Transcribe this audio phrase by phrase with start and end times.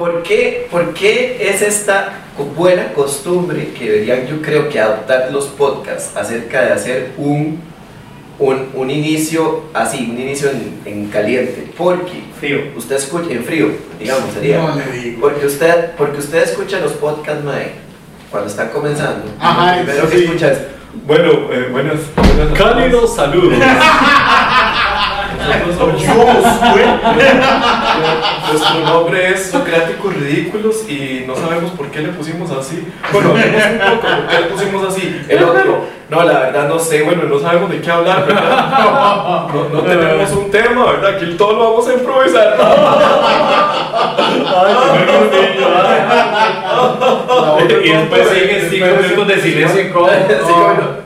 [0.00, 2.14] ¿por qué, ¿por qué es esta
[2.56, 7.60] buena costumbre que deberían, yo creo que adoptar los podcasts acerca de hacer un,
[8.38, 11.70] un, un inicio así, un inicio en, en caliente?
[11.76, 12.62] Porque Frío.
[12.76, 14.62] usted escucha, en frío, digamos, sería.
[14.62, 15.20] No le digo.
[15.20, 17.72] Porque usted, porque usted escucha los podcasts, mae,
[18.30, 19.30] cuando están comenzando.
[19.38, 20.58] Ajá, lo primero sí, que escucha es,
[21.06, 23.52] Bueno, eh, buenas, buenas Cálidos saludos.
[25.98, 26.16] Dios,
[26.72, 26.84] güey.
[28.50, 32.84] Nuestro nombre es Socráticos Ridículos y no sabemos por qué le pusimos así.
[33.12, 35.22] Bueno, hablemos un poco por qué le pusimos así.
[35.28, 39.46] El otro, no, la verdad no sé, bueno, no sabemos de qué hablar, ¿verdad?
[39.54, 41.14] No, no tenemos un tema, ¿verdad?
[41.14, 42.58] Aquí todo lo vamos a improvisar.
[47.84, 50.10] y después siguen cinco minutos de silencio incómodo.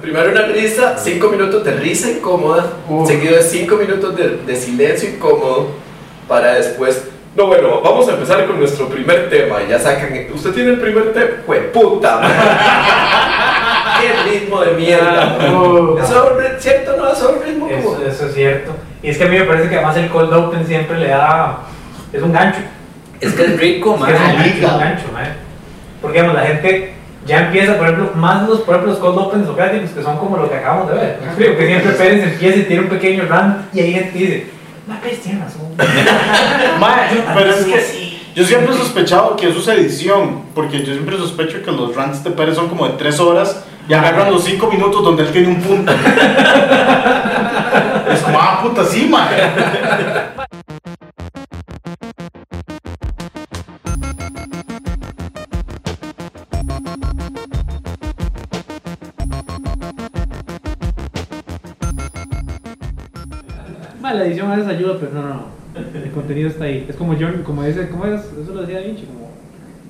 [0.01, 2.73] Primero una risa, cinco minutos de risa incómoda,
[3.07, 5.69] seguido de cinco minutos de, de silencio incómodo,
[6.27, 7.14] para después.
[7.37, 9.57] No, bueno, vamos a empezar con nuestro primer tema.
[9.69, 10.13] Ya sacan.
[10.33, 11.27] ¿Usted tiene el primer tema?
[11.47, 12.21] ¡Jue puta!
[14.01, 15.37] ¡Qué ritmo de mierda!
[15.41, 17.11] Eso es un- cierto, ¿no?
[17.13, 17.79] Eso es un ritmo como.
[17.97, 18.73] Eso, eso es cierto.
[19.03, 21.59] Y es que a mí me parece que además el cold open siempre le da.
[22.13, 22.61] Es un gancho.
[23.21, 24.37] Es que es rico, Es que es un man.
[24.37, 25.29] gancho, es un gancho, mae.
[26.01, 26.93] Porque digamos, la gente
[27.27, 30.37] ya empieza, por ejemplo, más los, por ejemplo, los cold opens socráticos que son como
[30.37, 31.19] lo que acabamos de ver.
[31.57, 34.47] Que siempre Pérez empieza y tiene un pequeño rant y ahí gente dice,
[35.23, 35.63] tiene razón.
[36.81, 41.17] Mae, pero es que yo siempre he sospechado que eso es edición, porque yo siempre
[41.17, 44.67] sospecho que los rants de Pérez son como de 3 horas y agarran los 5
[44.67, 45.93] minutos donde él tiene un punto.
[48.11, 49.53] es como, ah, puta, sí, mae.
[64.15, 65.45] La edición a veces ayuda, pero no, no, no.
[66.05, 66.87] El contenido está ahí.
[66.89, 68.21] Es como yo, como dice, ¿cómo es?
[68.21, 69.25] Eso lo decía Da Vinci, como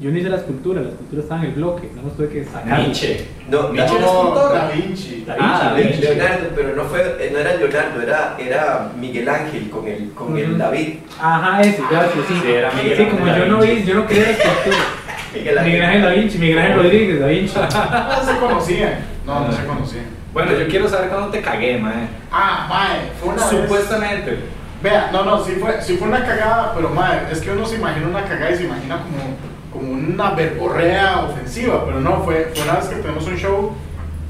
[0.01, 2.45] yo no hice la escultura, la escultura estaba en el bloque, no nos tuve que
[2.45, 2.81] sacar.
[2.81, 3.27] Nietzsche.
[3.49, 4.53] No, Nietzsche era No, escultor.
[4.55, 5.25] Da Vinci.
[5.27, 5.49] Da Vinci.
[5.51, 6.01] Ah, Da Vinci.
[6.01, 10.51] Leonardo, pero no, fue, no era Leonardo, era, era Miguel Ángel con el, con el
[10.51, 10.59] Ujú.
[10.59, 10.89] David.
[11.21, 12.35] Ajá, ese, gracias, sí.
[12.43, 14.77] Sí, era Miguel Sí, como Ángel yo no vi, yo no quería la escultura.
[15.35, 17.55] Miguel Miguel Ángel Da Vinci, Miguel Ángel Rodríguez Da Vinci.
[17.59, 18.95] No se conocían.
[19.27, 20.05] No, no se conocían.
[20.35, 22.09] Bueno, yo quiero saber cuándo te cagué, man.
[22.33, 23.63] Ah, mae, fue una vez.
[23.63, 24.39] Supuestamente.
[24.83, 27.77] Vea, no, no, sí fue, sí fue una cagada, pero madre, es que uno se
[27.77, 29.37] imagina una cagada y se imagina como,
[29.73, 33.73] como una verborrea ofensiva, pero no, fue, fue una vez que tenemos un show,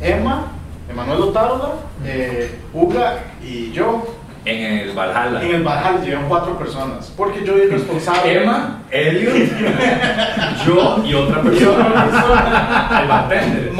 [0.00, 0.52] Emma,
[0.90, 1.70] Emanuel Otárola,
[2.04, 4.06] eh, Uga y yo,
[4.44, 5.42] En el Valhalla.
[5.42, 8.42] en el Bajal llegan cuatro personas, porque yo soy responsable.
[8.42, 9.34] Emma, Elliot,
[10.66, 12.98] yo y otra persona.
[13.00, 13.72] El bartender.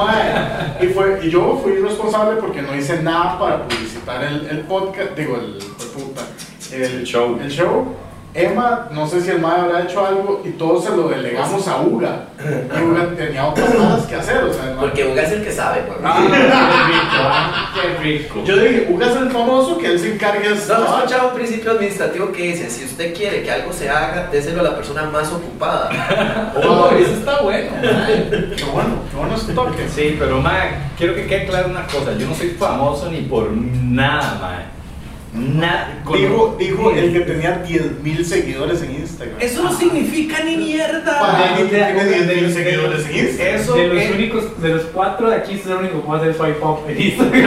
[0.81, 5.11] Y, fue, y yo fui responsable porque no hice nada para publicitar el, el podcast,
[5.17, 5.59] digo, el,
[5.93, 6.23] puta,
[6.73, 7.39] el, El show.
[7.41, 7.95] El show.
[8.37, 11.81] Emma, no sé si el Mae habrá hecho algo y todos se lo delegamos a
[11.83, 12.25] Uga.
[12.45, 15.45] Y Uga tenía otras cosas que hacer, o sea, el mae- Porque Uga es el
[15.45, 15.99] que sabe, pues.
[16.03, 18.43] Ah, qué rico, ah, qué rico.
[18.45, 21.71] Yo dije, Uga es el famoso que él se encarga de No, escuchado un principio
[21.71, 25.31] administrativo que dice, si usted quiere que algo se haga, déselo a la persona más
[25.33, 25.91] ocupada.
[26.67, 27.71] Oh, eso está bueno.
[27.81, 29.89] Qué bueno, qué bueno ese toque.
[29.95, 30.53] Sí, pero ma,
[30.97, 32.13] quiero que quede claro una cosa.
[32.19, 34.63] Yo no soy famoso ni por nada, ma.
[35.35, 35.89] Nada.
[36.17, 39.37] Dijo, dijo el que tenía 10.000 seguidores en Instagram.
[39.41, 41.19] Eso no significa ni mierda.
[41.21, 43.57] Para alguien que De- tiene de- 10.000 de- seguidores en Instagram.
[43.61, 46.21] Eso De los es- únicos, de los cuatro de aquí, es el único que puede
[46.21, 47.35] hacer swipe up en Instagram.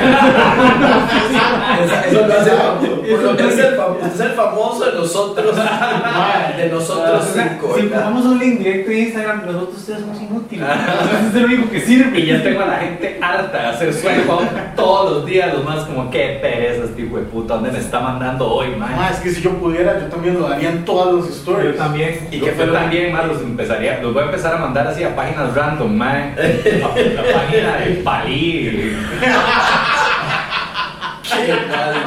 [2.10, 3.02] Eso lo hace el famoso.
[3.02, 4.06] Por lo menos el famoso.
[4.06, 5.56] Usted es el famoso de nosotros.
[6.58, 7.74] De nosotros O sea, cinco.
[7.76, 8.04] si ¿verdad?
[8.06, 10.66] ponemos un link directo en Instagram, nosotros ustedes somos inútiles.
[10.68, 12.20] Ese es el único que sirve.
[12.20, 14.42] Y ya tengo a la gente harta de hacer swipe up
[14.76, 15.54] todos los días.
[15.54, 17.56] Los más como, qué pereza este hijo de puta.
[17.56, 18.88] ¿Dónde me está mandando hoy, ma?
[18.88, 21.74] Mae, es que si yo pudiera, yo también lo daría en todas las stories.
[21.74, 22.28] Yo también.
[22.32, 25.16] Y que fue también más los empezaría, los voy a empezar a mandar así a
[25.16, 26.36] páginas random, man.
[26.38, 28.96] A la página de Palí.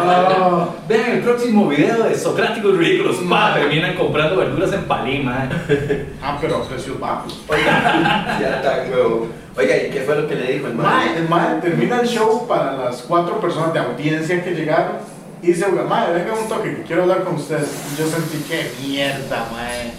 [0.03, 3.23] Ah, Vean el próximo video de Socráticos Ridículos.
[3.23, 5.51] Ma, terminan comprando verduras en Palí, man.
[6.23, 7.45] ah, pero a precios bajos.
[7.47, 9.29] Oiga, ya está, huevo.
[9.57, 11.09] Oiga, ¿y qué fue lo que le dijo el man?
[11.17, 15.65] el mae termina el show para las cuatro personas de audiencia que llegaron y dice,
[15.67, 17.69] "Oiga, mae, venga un toque que quiero hablar con ustedes.
[17.95, 19.93] Y yo sentí, qué mierda, mae.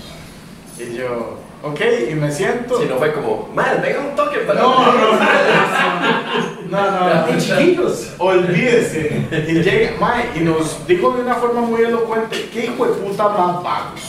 [0.78, 1.80] Y yo, ok,
[2.12, 2.80] y me siento.
[2.80, 4.62] Si no fue como, man, venga un toque para.
[4.62, 5.12] No, no, no,
[6.70, 8.12] no, no, no, chiquillos.
[8.18, 9.28] olvídese.
[9.48, 13.30] Y llega, mae, y nos dijo de una forma muy elocuente, qué hijo de puta
[13.30, 14.02] más vagos.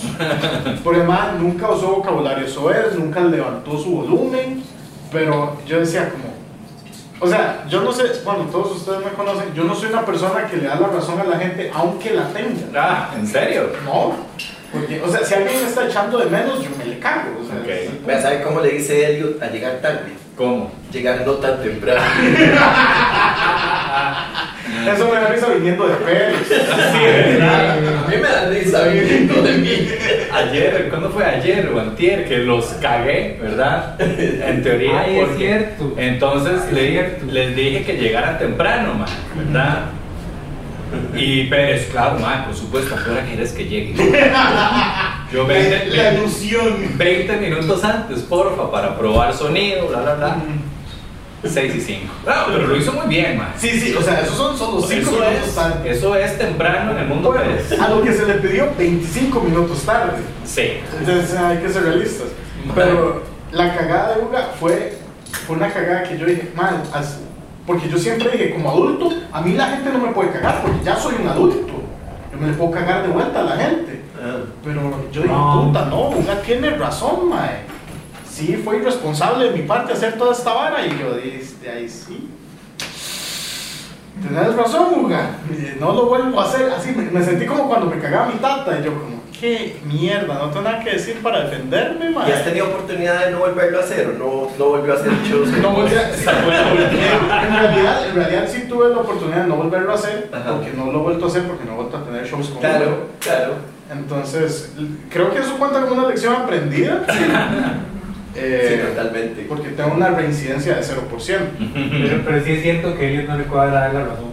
[0.84, 4.62] Porque mae nunca usó vocabulario soez, nunca levantó su volumen,
[5.10, 6.31] pero yo decía como,
[7.22, 10.48] o sea, yo no sé, bueno, todos ustedes me conocen, yo no soy una persona
[10.48, 12.66] que le da la razón a la gente aunque la tenga.
[12.74, 13.70] Ah, ¿en serio?
[13.84, 14.16] No.
[14.72, 17.38] Porque, o sea, si alguien me está echando de menos, yo me le cago.
[17.40, 18.06] O sea, Ok.
[18.06, 20.21] Vea, ¿sabe cómo le dice Elliot a llegar tarde?
[20.36, 20.72] ¿Cómo?
[20.92, 22.00] Llegar no tan temprano.
[24.94, 26.50] Eso me da risa viniendo de Pérez.
[26.50, 29.88] A mí me da risa viniendo de mí.
[30.32, 32.26] Ayer, ¿cuándo fue ayer o antier?
[32.26, 34.00] Que los cagué, ¿verdad?
[34.00, 35.00] En teoría.
[35.00, 35.94] Ay, es cierto.
[35.98, 37.24] Entonces Ay, es le- cierto.
[37.26, 39.82] les dije que llegaran temprano, man, ¿verdad?
[41.14, 43.94] Y Pérez, claro, man, por supuesto, ¿a qué hora quieres que llegue?
[45.32, 46.76] Yo 20, La ilusión.
[46.96, 50.36] 20 minutos antes, porfa, para probar sonido, bla, bla, bla.
[51.44, 52.12] 6 y 5.
[52.52, 53.48] pero lo hizo muy bien, man.
[53.56, 55.90] Sí, sí, o sea, esos son solo 5 Eso minutos es, tarde.
[55.90, 57.80] eso es temprano en el mundo Bueno, Pérez.
[57.80, 60.18] a lo que se le pidió 25 minutos tarde.
[60.44, 60.74] Sí.
[61.00, 62.28] Entonces hay que ser realistas.
[62.76, 64.98] Pero la cagada de Uga fue,
[65.46, 66.80] fue una cagada que yo dije, man,
[67.66, 70.84] porque yo siempre dije, como adulto, a mí la gente no me puede cagar porque
[70.84, 71.72] ya soy un adulto.
[72.32, 73.91] Yo me le puedo cagar de vuelta a la gente.
[74.64, 74.80] Pero
[75.12, 75.64] yo dije, No.
[75.66, 77.62] puta, no, Uga tiene razón, mae.
[78.30, 80.86] Sí, fue irresponsable de mi parte hacer toda esta vara.
[80.86, 81.40] Y yo dije,
[81.70, 82.28] ahí sí.
[84.22, 85.30] Tenés razón, Uga.
[85.80, 86.70] No lo vuelvo a hacer.
[86.72, 88.78] Así me, me sentí como cuando me cagaba mi tata.
[88.78, 92.28] Y yo, como, qué mierda, no tengo nada que decir para defenderme, mae.
[92.28, 95.12] ¿Y has tenido oportunidad de no volverlo a hacer o no, no volvió a hacer
[95.24, 95.48] shows?
[95.60, 96.10] No volví a-
[97.46, 100.52] en, realidad, en realidad sí tuve la oportunidad de no volverlo a hacer, Ajá.
[100.54, 102.58] porque no lo he vuelto a hacer, porque no he vuelto a tener shows con
[102.60, 103.54] Claro, claro.
[103.92, 104.72] Entonces,
[105.10, 107.04] creo que eso cuenta como una lección aprendida.
[108.34, 109.44] Eh, Sí, totalmente.
[109.46, 111.38] porque tengo una reincidencia de 0%.
[111.74, 114.32] Pero, pero sí es cierto que Elliot no le puede dar la razón.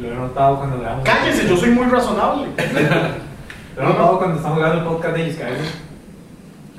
[0.00, 1.04] Lo he notado cuando grabamos.
[1.04, 2.46] Cállese, yo soy muy razonable.
[3.76, 5.74] Lo he notado cuando estamos grabando el podcast de ellos, que a veces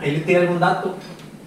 [0.02, 0.98] Elliot tiene algún dato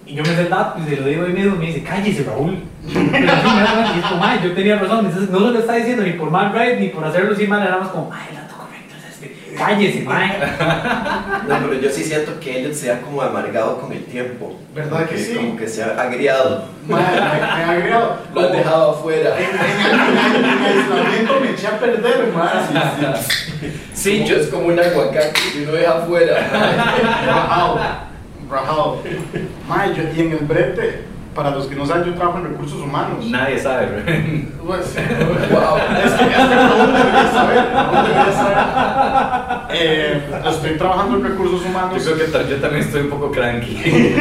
[0.05, 1.83] y yo me sé el dato y se lo digo ahí mismo y me dice,
[1.83, 2.57] cállese Raúl.
[2.85, 5.05] Pero sí, me da razón, y es como, "Ay, yo tenía razón.
[5.05, 7.77] Entonces no lo está diciendo ni por mal right ni por hacerlo sin mal, era
[7.77, 9.35] más como, ay, el dato correcto es este.
[9.59, 10.39] Cállese, mae.
[11.49, 14.55] No, pero yo sí siento que Elliot se ha como amargado con el tiempo.
[14.75, 15.33] ¿Verdad que sí?
[15.35, 16.65] Como que se ha agriado.
[16.87, 18.17] Madre, me, ha agregado.
[18.35, 19.35] Lo han dejado afuera.
[19.37, 23.19] En, en- en- en aislamiento me eché a perder, madre.
[23.93, 26.35] Sí, yo es como un aguacate y uno deja afuera.
[27.25, 27.79] Rajado.
[28.49, 29.01] Rajado.
[29.67, 31.01] Mae, yo- y en el brete,
[31.35, 33.25] para los que no saben, yo trabajo en recursos humanos.
[33.25, 34.03] Nadie sabe, bro.
[34.69, 34.93] Pues,
[35.51, 35.77] Wow.
[36.05, 37.67] Es que, es que Raúl debería saber.
[37.73, 38.57] Raúl debería saber.
[39.71, 42.03] Eh, estoy trabajando en recursos Yo humanos.
[42.03, 44.15] creo que yo también estoy un poco cranky.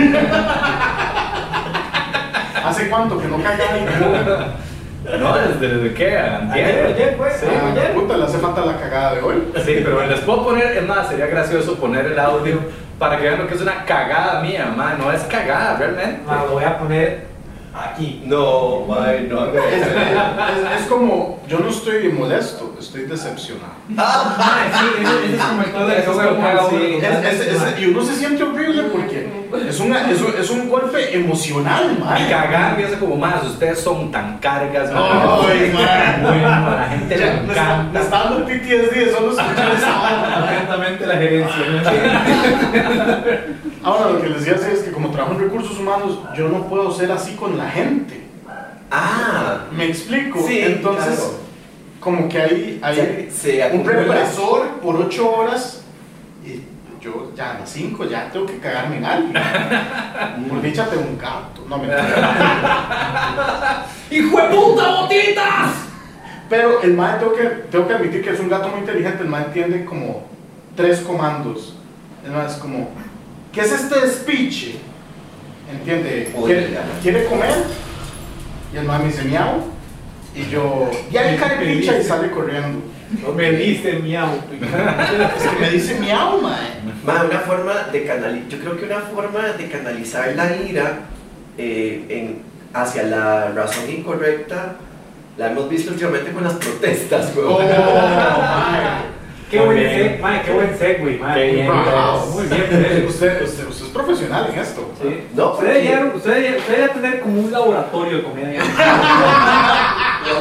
[2.65, 5.35] ¿Hace cuánto que no caga ni ¿No?
[5.37, 6.19] ¿Desde, desde qué?
[6.19, 7.37] Ayer, ayer, pues.
[7.41, 7.47] Sí.
[7.49, 7.95] Ah, ayer.
[7.95, 9.37] puta, le hace falta la cagada de hoy.
[9.65, 12.59] Sí, pero les puedo poner, es más, sería gracioso poner el audio
[12.99, 14.97] para que vean lo que es una cagada mía, man.
[14.99, 16.21] No es cagada, realmente.
[16.27, 17.27] Ma, lo voy a poner
[17.75, 18.23] aquí.
[18.27, 19.87] No, mae, no Es, eso.
[19.91, 23.73] es- es como, yo no estoy molesto, estoy decepcionado.
[23.97, 26.23] Ah, sí, es como el todo Eso
[27.23, 27.79] es Es- ma.
[27.81, 29.29] y uno se siente horrible porque
[29.69, 32.21] es, una, es, un- es un golpe emocional, man.
[32.23, 35.03] Y cagar me hace como más, ustedes son tan cargas, man.
[35.49, 36.23] Ay, man.
[36.23, 38.01] Bueno, la gente Ya, le está, me encanta.
[38.01, 40.45] está dando PTSD solo escuchar esa vara.
[40.49, 41.55] Atentamente la gerencia.
[43.83, 46.91] Ahora, lo que les decía es que como trabajo en recursos humanos, yo no puedo
[46.93, 48.23] ser así con la gente.
[48.91, 50.41] Ah, ¿Me explico?
[50.47, 51.35] Sí, Entonces, claro.
[52.01, 55.83] como que hay, hay Se- se un represor por 8 horas
[57.01, 59.35] yo ya a las 5 ya tengo que cagarme en alguien.
[60.49, 61.65] Por dicha tengo un gato.
[61.69, 61.89] No, me
[64.11, 65.73] ¡Hijo de puta, botitas!
[66.49, 69.23] Pero el mae tengo que, tengo que admitir que es un gato muy inteligente.
[69.23, 70.27] El mae entiende como
[70.75, 71.77] tres comandos.
[72.25, 72.89] El mae es como,
[73.53, 74.81] ¿qué es este despiche?
[75.71, 76.33] ¿Entiende?
[77.03, 77.55] ¿Quiere, comer?
[78.73, 79.65] Y el mae me dice miau.
[80.35, 82.81] Y yo, ya hay carepicha y sale corriendo.
[83.37, 84.29] Me dice miau.
[84.53, 86.69] Es que me dice miau, mae.
[87.05, 90.99] Ma, una forma de canalizar, yo creo que una forma de canalizar la ira
[91.57, 92.43] eh, en-
[92.75, 94.75] hacia la razón incorrecta
[95.39, 97.67] la hemos visto últimamente con las protestas, Oh, weón.
[97.69, 99.19] mae.
[99.51, 99.91] Qué Muy buen bien.
[99.91, 101.35] seg, mae, qué buen segue, mae.
[101.35, 102.27] Qué bien, Wow.
[102.35, 102.63] Muy bien.
[103.09, 104.93] Usted, usted, usted es profesional en esto.
[105.01, 105.21] Sí.
[105.35, 108.61] No, usted debería, usted debería, usted debería tener como un laboratorio de comedia.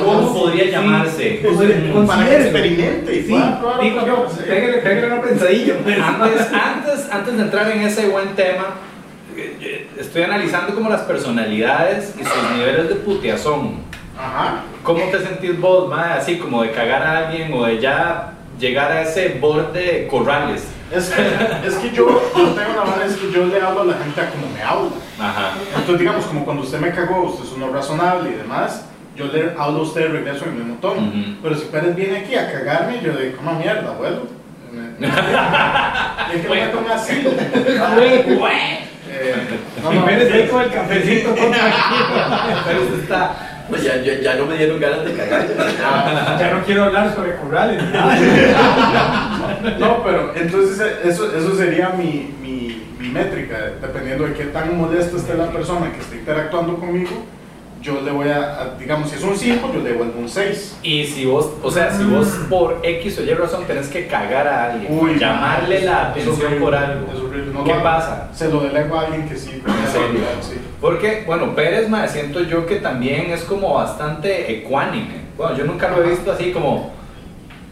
[0.04, 1.40] ¿Cómo podría llamarse?
[1.44, 5.74] Pues, Para que experimente Sí, probar digo yo, pégale, pégale una pensadilla.
[5.84, 6.00] pues.
[6.00, 8.76] Antes, antes, antes de entrar en ese buen tema,
[9.36, 13.76] eh, eh, estoy analizando como las personalidades y sus niveles de puteazón.
[14.18, 14.64] Ajá.
[14.84, 16.14] ¿Cómo te sentís vos, mae?
[16.14, 20.64] Así como de cagar a alguien o de ya llegar a ese borde de corrales.
[20.92, 21.22] Es que,
[21.68, 24.22] es que yo, yo tengo una manera, es que yo le hablo a la gente
[24.22, 24.90] a como me habla.
[25.20, 25.52] Ajá.
[25.76, 28.86] Entonces, digamos, como cuando usted me cagó, usted es uno razonable y demás,
[29.18, 31.12] yo le hablo a usted de regreso en el mismo tono.
[31.42, 34.28] Pero si Pérez viene aquí a cagarme, yo digo, como mierda, abuelo.
[35.00, 37.32] Y es que me un asilo.
[39.10, 39.34] Eh,
[39.82, 43.64] no, no, Pérez ahí con el cafecito con Pero está.
[43.70, 45.48] Pues ya, ya, ya no me dieron ganas de cagar.
[46.38, 47.82] Ya no quiero hablar sobre corrales.
[49.80, 54.78] No, pero entonces eh, eso, eso sería mi, mi, mi métrica, dependiendo de qué tan
[54.78, 57.26] molesta esté la persona que esté interactuando conmigo,
[57.82, 60.78] yo le voy a, a- digamos, si es un 5, yo le devuelvo un 6.
[60.84, 64.48] Y si vos, o sea, si vos por X o Y razón tenés que cagar
[64.48, 68.30] a alguien, Uy, llamarle la es atención horrible, por algo, es horrible, no ¿qué pasa?
[68.34, 69.52] Se lo delego a alguien que sí.
[69.66, 70.20] ¿En serio?
[70.42, 70.56] Sí.
[70.82, 75.28] Porque, bueno, Pérez, me siento yo que también es como bastante ecuánime.
[75.38, 76.92] Bueno, yo nunca lo he visto así como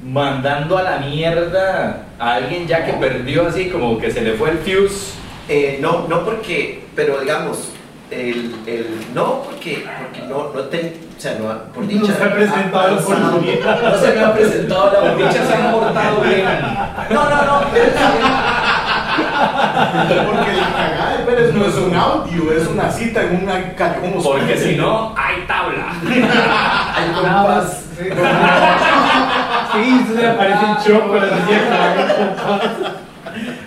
[0.04, 4.52] mandando a la mierda a alguien ya que perdió así, como que se le fue
[4.52, 5.14] el fuse.
[5.50, 7.72] Eh, no, no porque, pero digamos,
[8.12, 12.02] el, el, no porque, porque no, no ten, o sea, no, por dicha.
[12.02, 13.82] No se ha presentado ha oportunidad.
[13.82, 16.46] No se me ha presentado la dichas se han portado bien.
[17.10, 17.86] No, no, no, pero
[20.26, 23.46] Porque la cagada de Pérez no es un audio, es una cita en un
[23.76, 24.40] callejón oscuro.
[24.40, 25.94] Porque si no, hay tabla.
[26.96, 27.84] hay compás.
[27.98, 28.10] Sí,
[29.74, 31.28] sí, se le aparece el choco la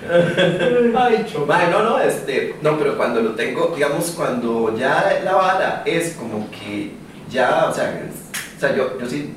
[0.96, 1.26] Ay.
[1.46, 6.14] Mae, no, no, este, no, pero cuando lo tengo, digamos, cuando ya la vara es
[6.14, 6.92] como que
[7.30, 9.32] ya, o sea, es- o sea yo, yo sí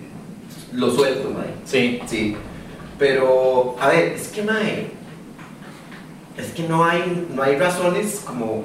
[0.73, 1.47] lo suelto, mae.
[1.65, 2.01] Sí.
[2.07, 2.35] Sí,
[2.97, 4.87] pero a ver, es que mae,
[6.37, 8.63] es que no hay, no hay razones como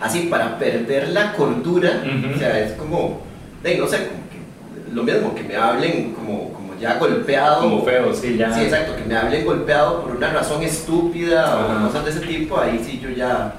[0.00, 2.34] así para perder la cordura, Ujú.
[2.34, 3.22] o sea, es como,
[3.62, 7.60] de, no sé, como que lo mismo que me hablen como, como ya golpeado.
[7.60, 8.52] Como feo, sí, ya.
[8.52, 12.58] Sí, exacto, que me hablen golpeado por una razón estúpida o cosas de ese tipo,
[12.58, 13.54] ahí sí yo ya,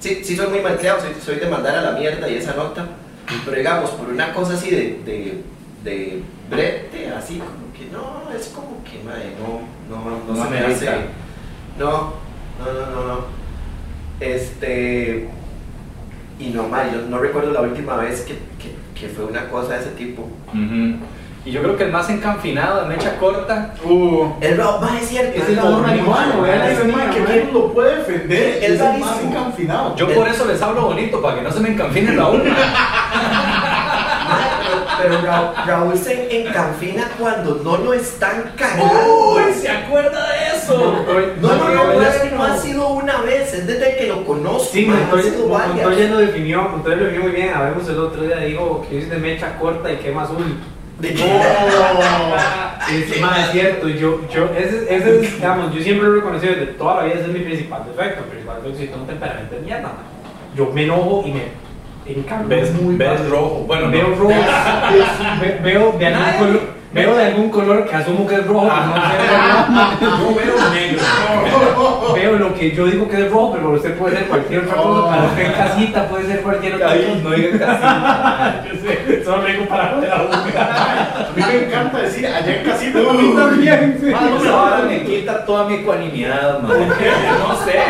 [0.00, 2.86] sí, sí soy muy malcriado, soy, soy de mandar a la mierda y esa nota,
[3.44, 5.42] pero digamos, por una cosa así de, de,
[5.84, 10.50] de brete, así como que no, es como que, madre, no, no, no, No se
[10.50, 10.86] me hace,
[11.78, 12.14] no,
[12.58, 13.24] no, no, no, no,
[14.20, 15.28] este,
[16.38, 19.74] y no, madre, yo no recuerdo la última vez que, que, que fue una cosa
[19.74, 20.28] de ese tipo.
[21.46, 25.08] Y yo creo que el más encanfinado, de mecha corta, Uh, El Raúl, madre, es
[25.10, 26.42] cierto, Es el Raúl, marihuano,
[27.12, 29.94] que quién lo puede defender, Es es el más encanfinado.
[29.94, 32.44] yo por eso les hablo bonito, para que no se me encanfinen la una.
[32.44, 32.54] Madre,
[35.02, 39.34] pero, Raúl, Raúl se encanfina cuando no lo están cagando.
[39.36, 39.52] ¡Uy!
[39.60, 41.04] ¿Se acuerda de eso?
[41.42, 44.70] No, no, no, es que no ha sido una vez, es desde que lo conozco.
[44.72, 47.52] Sí, Montoya, lo definió, Montoya lo definió muy bien.
[47.54, 50.58] Habemos el otro día dijo que soy de mecha corta y quema azul.
[50.98, 51.14] De-
[52.92, 56.52] Es más, es cierto, yo, yo, ese, ese es, digamos, yo siempre lo he reconocido
[56.54, 58.22] desde toda la vida, ese es mi principal defecto.
[58.24, 59.92] Mi principal defecto es que un temperamento de mierda.
[60.54, 61.42] Yo me enojo y me
[62.06, 63.64] encambio ¿Ves, muy ves rojo?
[63.66, 64.14] Bueno, veo no.
[64.16, 64.28] rojo,
[65.40, 66.38] ve- veo Nadie.
[66.38, 66.60] color,
[66.94, 68.86] veo de algún color que asumo que es rojo, pero
[69.68, 72.14] no sé, Yo veo negro.
[72.14, 75.08] veo lo que yo digo que es rojo, pero usted puede ser cualquier otra cosa,
[75.10, 76.98] para usted en casita puede ser cualquier otra cosa.
[77.22, 78.68] no diga casi.
[78.68, 80.32] Yo sé, solo digo para joder a uno.
[80.34, 82.98] A mí me encanta decir, allá en casita.
[82.98, 84.14] A mí también,
[84.52, 86.72] vara me quita toda mi ecuanimidad, man.
[87.48, 87.80] No sé,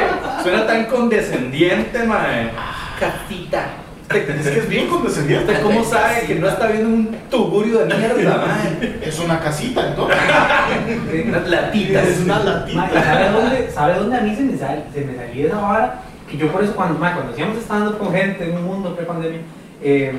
[0.43, 2.51] suena tan condescendiente, man.
[2.99, 3.67] Casita.
[4.11, 5.53] Es que es bien condescendiente.
[5.53, 8.79] ¿Usted cómo sabe que no está viendo un tugurio de mierda, man?
[9.03, 10.19] Es una casita, entonces.
[11.27, 12.07] Unas latitas.
[12.07, 12.91] Es una latita.
[12.93, 16.03] ¿y ¿sabe dónde, ¿Sabe dónde a mí se me, sal, se me salía esa vara?
[16.31, 19.41] Que yo por eso cuando, ma, cuando hacíamos estando con gente en un mundo pre-pandemia,
[19.83, 20.13] eh,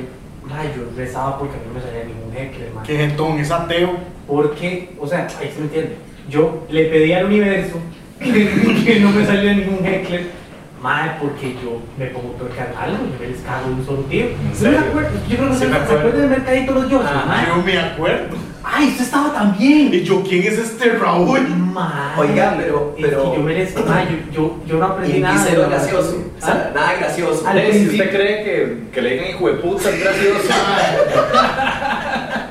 [0.44, 2.84] ma, yo rezaba porque a mí no me salía ningún heckler, ma.
[2.84, 3.98] Que gentón, es ateo.
[4.28, 5.98] Porque, o sea, ahí se me entiende.
[6.28, 7.78] Yo le pedí al universo
[8.20, 10.45] que no me saliera ningún heckler.
[10.82, 13.86] Madre, porque yo me pongo peor que a algo, yo me les cago de un
[13.86, 14.06] solo.
[14.12, 15.10] ¿En ¿Sí me acuerdo?
[15.28, 16.00] Yo creo que Sí se, me ¿se acuerdo.
[16.00, 17.26] acuerdan del mercadito los dioses, Ajá.
[17.26, 17.48] mae?
[17.48, 18.36] Yo me acuerdo.
[18.64, 19.94] Ay, usted estaba también.
[19.94, 21.40] Y yo, ¿quién es este Raúl?
[21.48, 25.22] Madre, Oiga, pero- es pero- que yo merezco, madre, yo, yo, yo no aprendí Y,
[25.22, 25.36] nada.
[25.36, 27.48] y de cero gracioso, o sea, nada gracioso.
[27.48, 30.50] Al si usted cree que, que le digan hijo de puta es gracioso.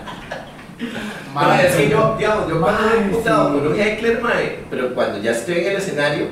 [1.34, 3.58] No, es que yo, digamos, yo cuando me he emputado sí.
[3.58, 6.26] con un heckler, mae, pero cuando ya estoy en el escenario,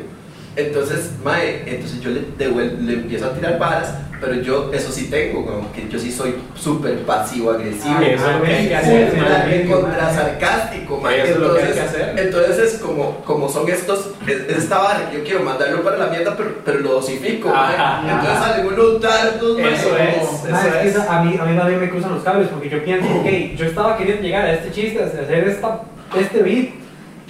[0.57, 5.09] entonces, mae, entonces yo le, devuel- le empiezo a tirar varas, pero yo eso sí
[5.11, 7.97] tengo, como que yo sí soy súper pasivo-agresivo.
[7.99, 9.67] Ay, eso es lo que hay que hacer, mae, mae.
[9.67, 11.23] contra sarcástico, mae.
[11.25, 12.19] Eso es lo que hay Entonces, que hacer.
[12.19, 15.97] entonces es como, como son estos, es, es esta vara que yo quiero mandarlo para
[15.99, 17.75] la mierda, pero, pero lo dosifico, mae.
[17.75, 18.49] Ajá, Entonces ajá.
[18.49, 20.87] salen unos dardos, mae, Eso como- es.
[20.95, 23.65] Eso a mí, a mí también me cruzan los cables porque yo pienso, ok, yo
[23.67, 25.81] estaba queriendo llegar a este chiste, a hacer esta,
[26.17, 26.69] este beat,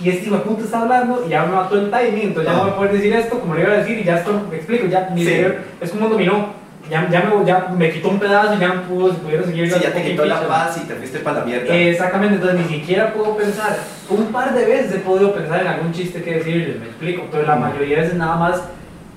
[0.00, 2.56] y este hijo de puta está hablando y ya me mató el timing, entonces ya
[2.58, 4.56] no voy a poder decir esto como le iba a decir y ya esto, me
[4.56, 5.44] explico, ya mi Sí.
[5.80, 6.62] es como un dominó.
[6.90, 9.80] ya, ya, me, ya me quitó un pedazo y ya no pudo, pudieron seguir Sí,
[9.80, 11.74] ya te quitó la paz y te fuiste para la mierda.
[11.74, 13.78] Exactamente, entonces ni siquiera puedo pensar.
[14.10, 17.46] Un par de veces he podido pensar en algún chiste que decirles, me explico, pero
[17.46, 18.62] la mayoría de veces nada más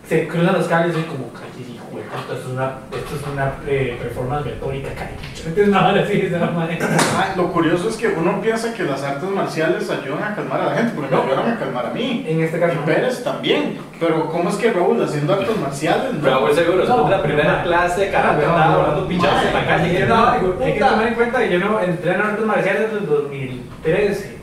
[0.07, 1.41] se cruzan los cables y soy como, puta,
[2.19, 4.89] esto es una, esto es una eh, performance retórica.
[7.17, 10.65] Ah, lo curioso es que uno piensa que las artes marciales ayudan a calmar a
[10.65, 11.23] la gente, porque me No.
[11.27, 12.25] ayudaron a calmar a mí.
[12.27, 12.85] En este caso, Y.
[12.85, 13.77] Pérez también.
[13.99, 16.13] Pero ¿cómo es que Raúl haciendo artes marciales?
[16.13, 16.27] no?
[16.27, 19.45] Raúl seguro, después de la primera No, clase de no, karate andaba no, volando pichazos
[19.45, 19.83] en la calle.
[19.85, 20.29] Hay que que, no,
[20.65, 24.35] hay que tomar en cuenta que yo no entré en artes marciales desde el 2013.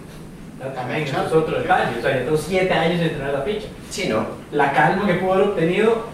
[0.77, 1.99] También, eso es otro detalle.
[1.99, 3.67] O sea, ya tengo 7 años de entrenar la picha.
[3.91, 4.25] Sí, ¿no?
[4.53, 6.07] La calma que pudo haber obtenido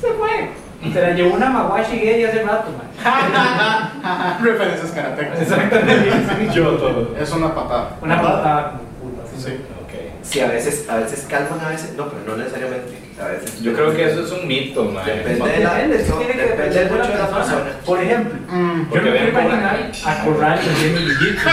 [0.00, 0.48] se fue.
[0.92, 2.88] Se la llevó una Mawashi Gay hace rato, man.
[4.42, 5.42] Referencias karatecas.
[5.42, 6.48] Exactamente.
[6.54, 7.14] Yo todo.
[7.20, 7.90] Es una patada.
[8.00, 9.22] Una patada como puta.
[9.38, 9.50] Sí.
[9.82, 9.92] Ok.
[10.22, 12.98] Sí, a veces, a veces calman, a veces no, pero no necesariamente.
[13.22, 13.60] A veces.
[13.60, 15.04] Yo creo que eso es un mito, man.
[15.04, 17.26] Depende de la- Depende, es que no, tiene que depende depender de mucho de la
[17.28, 17.44] persona.
[17.56, 17.70] persona.
[17.84, 18.82] Por ejemplo, Mm.
[18.82, 21.50] yo ven quiero Cobra imaginar a Corral haciendo jiu-jitsu.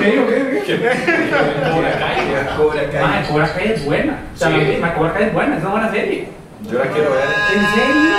[0.00, 0.26] ¿Qué digo?
[0.28, 0.62] ¿Qué digo?
[0.66, 0.76] ¿Qué?
[1.72, 2.56] Cobra Kai.
[2.56, 3.24] Cobra Kai.
[3.28, 4.18] Cobra Kai es buena.
[4.34, 4.56] O sea, Sí.
[4.56, 6.28] la misma Cobra Kai es buena, es una buena serie.
[6.72, 7.24] Yo la quiero ver.
[7.54, 8.12] ¿En serio?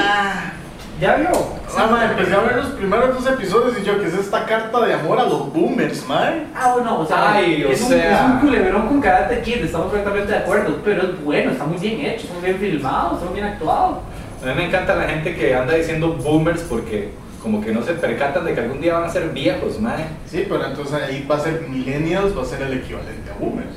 [1.01, 1.29] ¿Ya vio?
[1.75, 4.85] Ah, ma, empecé a ver los primeros dos episodios y yo, ¿qué es esta carta
[4.85, 6.45] de amor a los boomers, man?
[6.55, 8.13] Ah, bueno, o sea, Ay, o es, un, sea.
[8.13, 11.79] es un culebrón con Karate Kid, estamos perfectamente de acuerdo, pero es bueno, está muy
[11.79, 14.01] bien hecho, está muy bien filmado, está muy bien actuado.
[14.43, 17.09] A mí me encanta la gente que anda diciendo boomers porque
[17.41, 19.95] como que no se percatan de que algún día van a ser viejos, man.
[20.27, 23.75] Sí, pero entonces ahí va a ser millennials, va a ser el equivalente a boomers.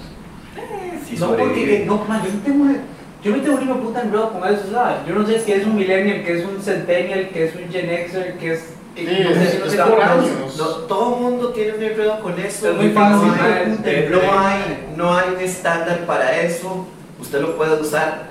[1.08, 1.54] Sí, no, sobrevive.
[1.54, 2.80] porque, no, man, yo no tengo
[3.22, 4.96] yo no tengo ni una puta enredo con eso, ¿sabes?
[5.08, 7.86] Yo no sé si es un millennial, que es un centennial, que es un gen
[8.10, 8.60] Xer, que es...
[8.96, 9.76] Sí, no sé, es- no sé.
[9.76, 12.70] No, todo el mundo tiene un enredo con eso.
[12.70, 13.78] Es muy no fácil, hay-.
[13.84, 16.86] Eh, no, hay, no hay un estándar para eso.
[17.20, 18.24] Usted lo puede usar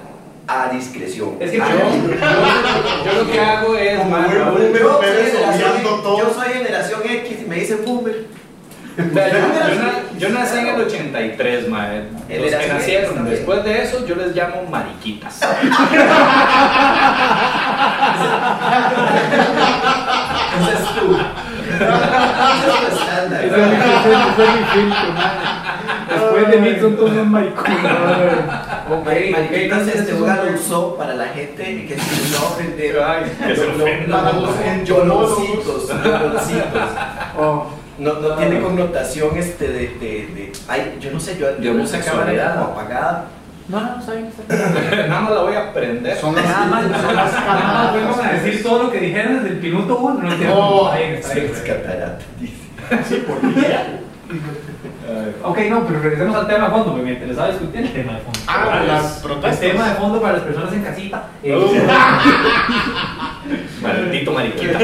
[0.47, 1.35] a discreción.
[1.39, 1.67] Es que Ah,
[3.05, 6.17] Yo, yo lo que hago es, yo, soy generación, obviando todo.
[6.19, 8.25] yo soy generación X y me dicen boomer.
[8.97, 9.37] Vea, yo,
[10.27, 12.03] yo na- yo nací en el 83, mae.
[12.29, 15.39] El Los que nacieron después de eso, yo les llamo mariquitas.
[20.55, 21.17] Ese es tú.
[23.35, 25.09] Ese es mi- filtro.
[26.09, 27.77] Después de mí son todos unos maricones.
[28.89, 32.99] Ok, Mariquitas, este lugar lo usó para la gente que se no ofender.
[33.03, 34.17] Ay, que se Lo- ofenda.
[34.23, 34.49] Para los.
[37.37, 41.73] Oh, No, no tiene connotación este de, de, de ay, yo no sé, yo, yo
[41.75, 43.25] De esa cámara como apagada.
[43.67, 44.29] No, no, está bien.
[45.09, 46.17] Nada más la voy a prender.
[46.17, 47.93] son las, Nada más, son las nada más cámaras.
[47.95, 50.19] vengo a decir todo lo que dijeron desde el minuto uno.
[50.21, 50.55] No entiendo.
[50.57, 52.53] Oh, bien, está bien, Es catarata, dice.
[53.07, 53.37] Sí, por
[55.43, 58.39] Ok, no, pero regresemos al tema de fondo, me interesaba discutir el tema de fondo.
[58.47, 59.61] Ah, El- las protestas.
[59.63, 61.27] El tema de fondo para las personas en casita.
[61.43, 61.87] eh,
[63.81, 64.79] Maldito mariquita.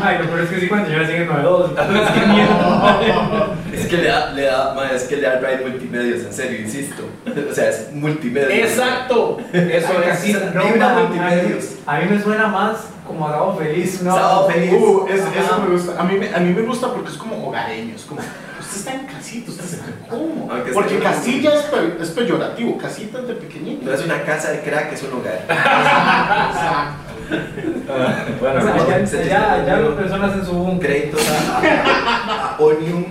[0.00, 3.60] Y, madre, lo peor es que sí, cuando yo siguen 9-2, entonces qué miedo.
[3.72, 6.60] Es que le da, le da, ma, es que le da Ride Multimedios, en serio,
[6.60, 7.02] insisto.
[7.50, 8.54] O sea, es multimedia.
[8.66, 9.38] Exacto.
[9.52, 10.54] Eso Ay, es.
[10.54, 11.64] no, a mí- multimedios.
[11.86, 14.14] A mí me suena más como a Sábado Feliz, ¿no?
[14.14, 14.72] Sábado Feliz.
[14.72, 16.00] Uh, es- eso me gusta.
[16.00, 17.94] A mí, me- a mí me gusta porque es como hogareño.
[17.94, 19.84] Es como, usted está en casita, usted está.
[20.10, 23.86] Aunque Porque casilla es, pe- es peyorativo, casita es de pequeñito.
[23.86, 25.40] No es una casa de crack, es un hogar.
[25.48, 27.09] Exacto.
[27.30, 30.90] O Bueno, sea, no, ya, ya, chiste ya no- las personas en su búnker.
[30.90, 33.06] Créditos a, a, a Onion.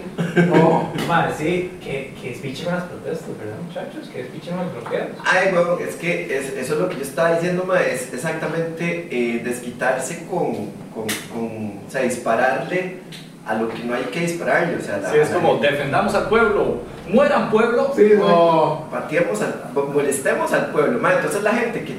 [0.53, 4.10] Oh, madre, sí, que, que es piche con las protestas, ¿verdad, muchachos?
[4.13, 5.08] Que es piche con los bloqueos.
[5.25, 9.08] Ay, bueno, es que es- eso es lo que yo estaba diciendo, ma, es exactamente
[9.12, 10.53] eh, desquitarse con,
[10.93, 12.97] con, con, o sea, dispararle
[13.45, 16.13] a lo que no hay que dispararle, o sea, la- Sí, es la- como defendamos
[16.15, 16.82] al pueblo.
[17.08, 17.91] Mueran pueblo.
[17.95, 19.55] Sí, Oh, pateemos al,
[19.93, 21.95] molestemos al pueblo, ma, entonces la gente que,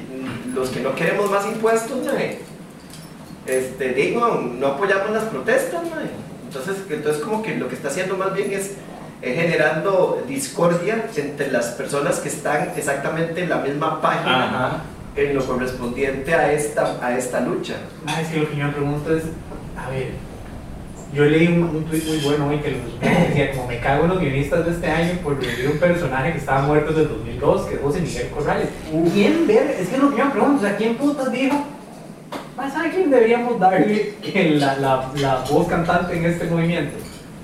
[0.53, 2.13] los que no queremos más impuestos, ma,
[3.45, 6.01] este, digo, no apoyamos las protestas, ma.
[6.43, 8.73] entonces, entonces como que lo que está haciendo más bien es
[9.21, 14.77] generando discordia entre las personas que están exactamente en la misma página Ajá.
[15.15, 17.75] en lo correspondiente a esta, a esta lucha.
[18.07, 19.23] Ay, sí, lo que yo me pregunto es,
[19.77, 20.13] a ver,
[21.13, 24.09] yo leí un, un tweet muy bueno hoy que los- decía, como me cago en
[24.11, 27.61] los guionistas de este año por revivir un personaje que estaba muerto desde el 2002,
[27.67, 28.67] que es José Miguel Corrales.
[29.13, 29.75] ¿Quién ver?
[29.79, 31.65] Es que es lo que yo me pregunto, o sea, ¿quién putas dijo?
[32.55, 36.95] Más a quién deberíamos darle que la, la, la voz cantante en este movimiento.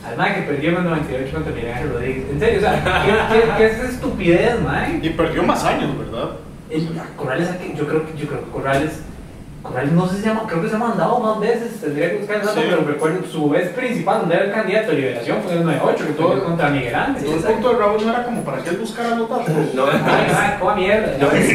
[0.06, 2.24] Además que perdió en el 98 contra Miguel Ángel Rodríguez.
[2.32, 5.00] En serio, o sea, ¿qué, qué, qué es esa estupidez, man?
[5.04, 6.30] y perdió más años, ¿verdad?
[6.70, 8.92] El- Corrales, yo creo, yo creo que Corrales
[9.64, 12.18] Corrales no sé si se llama, creo que se ha mandado más veces, tendría que
[12.20, 12.68] buscar el dato, Sí.
[12.70, 16.08] pero recuerdo su vez principal, donde era el candidato de liberación, fue en el 98,
[16.08, 17.26] que tuvo contra Miguel Ángel.
[17.26, 19.50] Todo el punto de Raúl no era como para que él buscara los datos.
[19.74, 19.86] No,
[20.76, 21.18] mierda.
[21.20, 21.48] no es.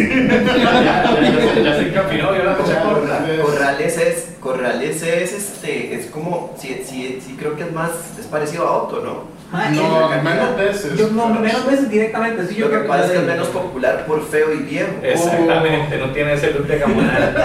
[1.64, 3.40] Ya se encaminó, yo la Corrales.
[3.40, 8.26] Corrales es, Corrales es, este, es como, sí, sí, sí creo que es más, es
[8.26, 9.41] parecido a Otto, ¿no?
[9.52, 10.98] Ay, No, sí, menos veces.
[10.98, 14.06] Yo no, menos veces directamente, sí, yo Lo que pasa es que es menos popular
[14.06, 14.92] por feo y viejo.
[15.02, 17.36] Exactamente, no tiene ese look de gamonal.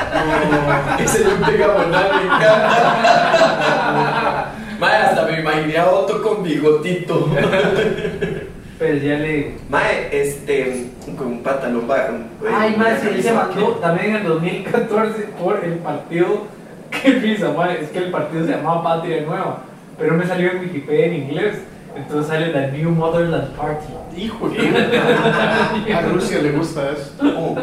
[1.00, 3.34] Ese look de gamonal me encanta.
[4.80, 7.30] Mae, hasta me imaginé a Otto con bigotito.
[8.80, 9.56] Pero ya le.
[9.70, 10.86] Mae, este,
[11.18, 12.14] con un pantalón bajo.
[12.56, 16.46] Ay, madre, sí, él se mandó también en el 2014 por el partido.
[16.92, 19.64] Qué risa, madre, es que el partido se llamaba Patria Nueva,
[19.98, 21.58] pero me salió en Wikipedia en inglés.
[21.98, 23.94] Entonces sale la New Motherland Party.
[24.16, 27.12] Hijo de A Rusia le gusta eso.
[27.38, 27.56] Oh,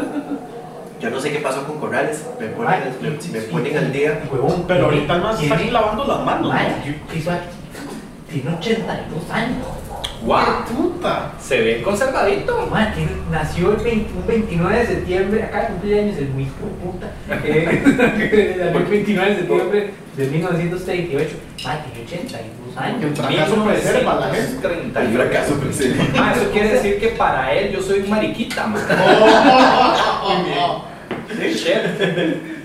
[1.00, 2.24] Yo no sé qué pasó con Corrales.
[2.40, 4.22] Me ponen, Ay, me- si me ponen al día.
[4.30, 6.48] Huevón, Pero ahorita el más está tiene- lavando las manos.
[6.52, 6.86] Madre, ¿no?
[6.86, 7.46] yo- ¿qué hizo aquí?
[8.30, 9.66] Tiene 82 años.
[10.24, 10.64] ¡Wow!
[10.74, 11.32] Puta.
[11.40, 12.68] Se ve conservadito.
[12.94, 16.84] Tiene- nació el 20 un 29 de septiembre, acá cumple años el muy hijo de
[16.84, 17.12] puta.
[17.44, 21.36] Eh, el 29 de septiembre de 1938.
[21.64, 23.02] Madre, tiene 82 años.
[23.02, 24.68] El fracaso preserva la gente.
[24.68, 25.00] 1930.
[25.02, 26.18] El fracaso presente.
[26.18, 28.82] Ma, eso quiere decir que para él yo soy un mariquita, man.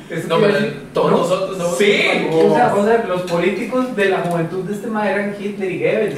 [0.10, 0.56] Es No, pero
[0.93, 2.28] todos no, nosotros somos Sí.
[2.32, 5.80] O sea, o sea, los políticos de la juventud de este madre eran Hitler y
[5.80, 6.15] Goebbels.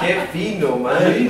[0.00, 1.28] Qué fino, madre.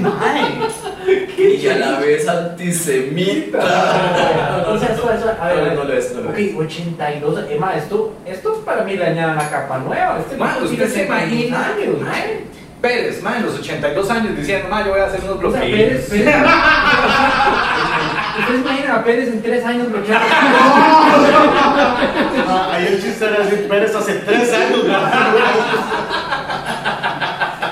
[1.38, 3.58] Y a la vez antisemita.
[4.72, 5.74] O sea, eso, eso, a ver.
[5.74, 6.54] No, no lo es, no lo Ok, es.
[6.56, 10.18] 82, Emma, esto, esto para mí le añade una capa nueva.
[10.20, 11.66] Este Ma, man usted se 72 imagina.
[11.66, 12.12] años, ma.
[12.82, 15.60] Pérez, man, en los 82 años diciendo, ma, yo voy a hacer unos O sea,
[15.60, 15.70] bloqueos.
[15.70, 16.34] Pérez, Pérez.
[18.40, 20.24] Ustedes imaginan a Pérez en tres años bloqueado.
[22.48, 24.80] Ah, ahí el chiste era decir Pérez hace tres años.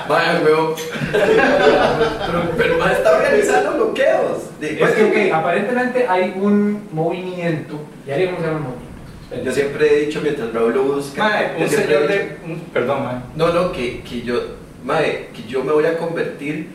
[0.07, 0.73] Vaya, weón.
[1.11, 4.59] Pero, pero está organizando bloqueos.
[4.59, 7.79] De- Es que, ok, aparentemente hay un movimiento.
[8.05, 8.81] Ya haríamos el movimiento.
[9.43, 11.23] Yo siempre he dicho mientras Raúl lo busca.
[11.23, 12.37] Ma, yo un señor dicho- de.
[12.45, 13.23] un- perdón, man.
[13.35, 14.35] No, no, que, que yo,
[14.83, 16.69] madre, que yo me voy a convertir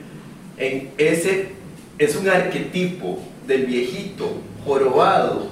[0.59, 1.53] en ese,
[1.99, 5.49] es un arquetipo del viejito jorobado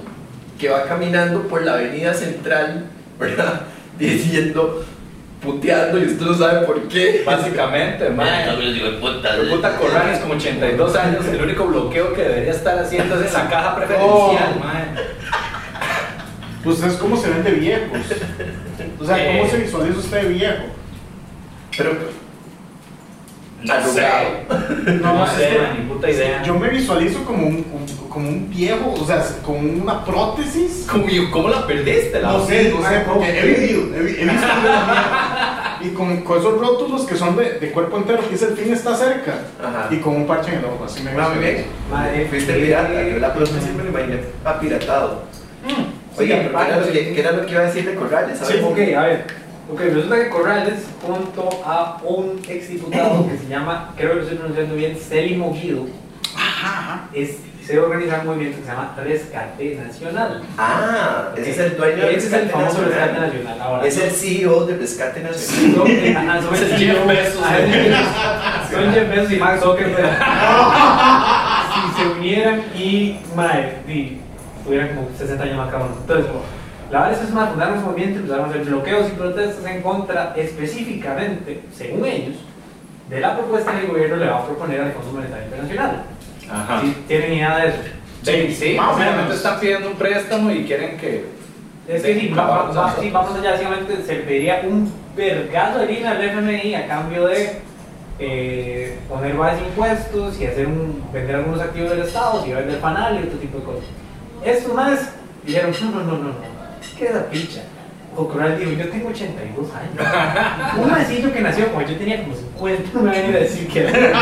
[0.59, 2.85] que va caminando por la avenida central,
[3.19, 3.61] ¿verdad?
[3.99, 4.83] Diciendo,
[5.41, 7.23] puteando y usted no sabe por qué.
[7.25, 8.27] Básicamente, man.
[8.27, 13.33] El puta Corrales como 82 años, el único bloqueo que debería estar haciendo es en
[13.33, 14.59] la caja preferencial, Oh.
[14.63, 14.95] man.
[16.63, 17.99] Pues es como se ven de viejos.
[18.99, 19.47] O sea, ¿cómo Eh.
[19.51, 20.63] se visualiza usted de viejo?
[21.77, 21.91] Pero,
[23.65, 24.29] No arrugado.
[25.01, 26.43] No, No es sé, ni puta idea.
[26.43, 30.87] Yo me visualizo como un, un- como un viejo, o sea, con una prótesis.
[30.89, 32.21] ¿Cómo, ¿Cómo la perdiste?
[32.21, 34.47] La No sé, no sé, porque he vivido, he, he visto.
[35.81, 38.71] Y con, con esos rótulos que son de, de cuerpo entero, que dice el fin
[38.73, 39.33] está cerca.
[39.61, 39.87] Ajá.
[39.91, 41.65] Y con un parche en el ojo, así me Ah, muy bien.
[41.91, 45.23] Madre, Fuiste pirata, yo la próxima me lo imaginé apiratado.
[45.65, 46.17] Mm.
[46.17, 47.95] Oiga, Sí, pero ¿qué era, lo que, qué era lo que iba a decir de
[47.95, 48.39] Corrales?
[48.41, 49.25] Sí, ok, a ver.
[49.71, 54.37] Ok, resulta que Corrales, junto a un exdiputado que se llama, creo que lo estoy
[54.37, 55.85] pronunciando bien, Celimo Guido,
[57.13, 60.43] es, se organiza un movimiento que se llama Rescate Nacional.
[60.57, 62.99] Ah, ese es el dueño del Ese es el Rescate famoso Nacional.
[63.09, 63.61] Rescate Nacional.
[63.61, 65.75] Ahora, Es el CEO del Rescate Nacional.
[65.75, 67.43] Son, ajá, son Es el el Jeff CEO, Bezos.
[67.43, 67.95] ajá, es el-
[68.83, 70.17] Son Jeff Bezos y Mark Zuckerberg.
[71.73, 74.17] si se unieran y, madre, y
[74.63, 75.95] tuvieran como 60 años más cada uno.
[76.01, 76.41] Entonces, como,
[76.91, 79.81] la verdad es más fundaron un movimiento y empezaron a hacer bloqueos y protestas en
[79.81, 82.35] contra, específicamente, según ellos,
[83.09, 86.03] de la propuesta que el gobierno le va a proponer al Fondo Monetario Internacional.
[86.51, 86.81] Ajá.
[86.81, 87.77] Si tienen idea de eso.
[88.23, 91.25] Sí, sí, Más obviamente están pidiendo un préstamo y quieren que.
[91.87, 94.61] Es que sí, Sí, va- va- vamos va- a- sí, vamos allá, básicamente se pediría
[94.67, 97.59] un vergazo de línea al FMI a cambio de
[98.17, 103.15] eh, poner varios impuestos y hacer un, vender algunos activos del Estado y vender fanal
[103.19, 103.83] y otro tipo de cosas.
[104.43, 105.09] Estos más
[105.45, 106.33] dijeron, no, no, no, no,
[106.95, 107.61] no, ¿qué es la picha?
[108.17, 110.75] O Corral dijo, yo tengo 82 años.
[110.77, 113.39] Un maecillo que nació como yo tenía como 50, no me van a ir a
[113.39, 113.85] decir que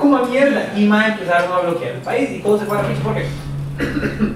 [0.00, 0.72] como mierda.
[0.76, 3.26] Y más empezaron a bloquear el país y todo se fue a la picha porque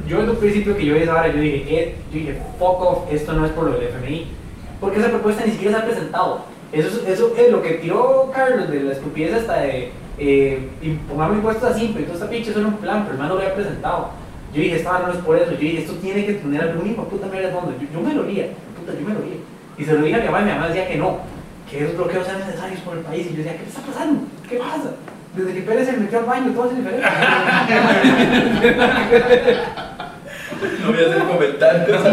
[0.06, 2.80] yo en un principio que yo vi esa hora, yo dije, eh, yo dije, fuck
[2.82, 4.26] off, esto no es por lo del FMI.
[4.80, 6.44] Porque esa propuesta ni siquiera se ha presentado.
[6.72, 11.70] Eso, es- eso es lo que tiró Carlos de la estupidez hasta de eh, impuestos
[11.70, 13.54] a simple, todo esta pinche eso era un plan, pero el man no lo había
[13.54, 14.10] presentado.
[14.52, 15.52] Yo dije, esta no es por eso.
[15.52, 17.74] Yo dije, esto tiene que tener algún hijo puta mierda de fondo.
[17.80, 19.36] Yo, yo me lo haría, puta, yo me lo haría.
[19.78, 21.18] Y se lo dije a mi mamá y mi mamá decía que no,
[21.70, 23.26] que esos bloqueos eran necesarios por el país.
[23.26, 24.22] Y yo decía, ¿qué está pasando?
[24.48, 24.90] ¿Qué pasa?
[25.36, 27.06] Desde que Pérez se metió al baño, todo es diferente.
[30.82, 32.04] No voy a hacer comentarios.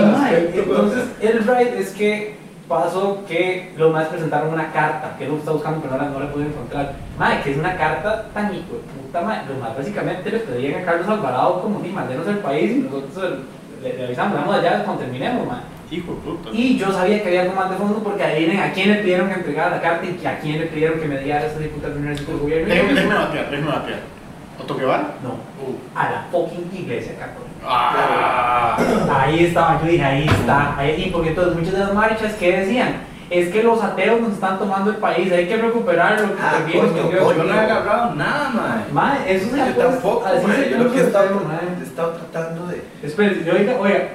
[0.53, 2.35] Entonces, el ride es que
[2.67, 6.31] pasó que los más presentaron una carta que él está buscando, pero ahora no la
[6.31, 6.93] pude encontrar.
[7.17, 9.43] Madre, que es una carta tan hijo de puta, madre.
[9.49, 13.39] Los más básicamente le pedían a Carlos Alvarado como, ni mandenos el país y nosotros
[13.81, 15.63] le, le avisamos, vamos allá cuando terminemos, madre.
[15.89, 16.49] Hijo de puta.
[16.51, 19.29] Y yo sabía que había algo más de fondo porque adivinen a quién le pidieron
[19.29, 22.67] que entregara la carta y a quién le pidieron que mediara esa diputación del gobierno.
[22.67, 24.16] Déjeme, déjeme batear, déjeme batear.
[24.59, 25.15] ¿Otto Guevara?
[25.23, 25.75] No, Uh.
[25.95, 27.47] a la fucking iglesia católica.
[27.63, 28.77] Ah.
[29.21, 30.77] Ahí estaba, yo dije, ahí está.
[30.77, 32.95] Ahí, y porque entonces muchas de las marchas que decían,
[33.29, 36.33] es que los ateos nos están tomando el país, hay que recuperarlo.
[36.35, 37.23] que Ah, también nos coño, dio".
[37.23, 37.37] coño.
[37.37, 38.93] Yo no he agarrado nada, mae.
[38.93, 42.81] Mae, eso se Yo tampoco, así yo lo que he estado, tratando de...
[43.03, 44.07] Esperen, yo oiga, oiga,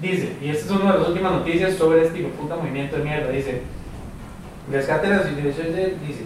[0.00, 3.02] dice, y esta es una de las últimas noticias sobre este de puta movimiento de
[3.04, 3.62] mierda, dice,
[4.70, 6.24] rescate de las instituciones, de- dice,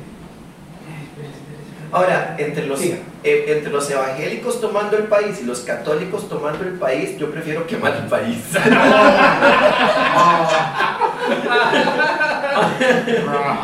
[1.94, 6.72] Ahora, entre los, eh, entre los evangélicos tomando el país y los católicos tomando el
[6.72, 8.38] país, yo prefiero quemar el país.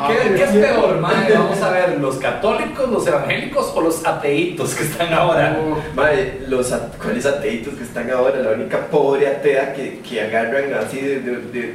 [0.08, 1.32] ¿Qué, qué es peor, mae?
[1.32, 5.56] Vamos a ver, ¿los católicos, los evangélicos o los ateitos que están ahora?
[5.94, 8.36] Madre, los at- ¿cuáles ateitos que están ahora?
[8.40, 11.74] La única pobre atea que, que agarran así de, de, de-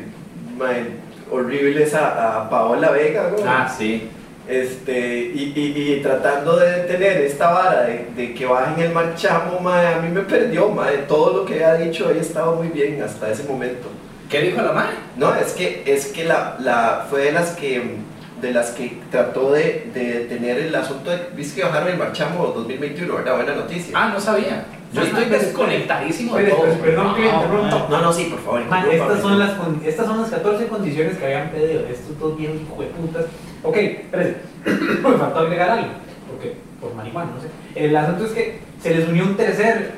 [0.57, 0.85] madre,
[1.31, 3.37] horribles a, a Paola Vega, ¿no?
[3.49, 4.09] Ah, sí.
[4.47, 9.59] Este, y, y, y tratando de detener esta vara de, de que bajen el marchamo,
[9.59, 10.99] madre, a mí me perdió, madre.
[11.07, 13.87] Todo lo que ha dicho ahí estaba muy bien hasta ese momento.
[14.29, 14.87] ¿Qué dijo la mae?
[15.17, 17.97] No, es que, es que la, la, fue de las que,
[18.41, 22.45] de las que trató de, de detener el asunto de, viste que bajaron el marchamo
[22.47, 23.35] 2021, ¿verdad?
[23.37, 23.93] Buena noticia.
[23.95, 24.65] Ah, no sabía.
[24.93, 26.61] Yo Ah, estoy desconectadísimo de todo.
[26.81, 27.87] perdón que le interrumpa.
[27.89, 28.65] No, no, sí, por favor.
[28.65, 29.51] Man, estas, son las,
[29.83, 33.25] estas son las 14 condiciones que habían pedido estos dos viejos hijo de putas.
[33.65, 35.87] Ok, espérense, me faltó agregar algo,
[36.29, 37.47] porque por marihuana, no sé.
[37.75, 39.91] El asunto es que se les unió un tercer,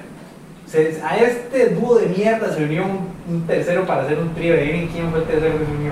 [0.65, 4.53] se- a este dúo de mierda se unió un, un tercero para hacer un trío.
[4.53, 5.91] Adivinen quién fue el tercero que se unió.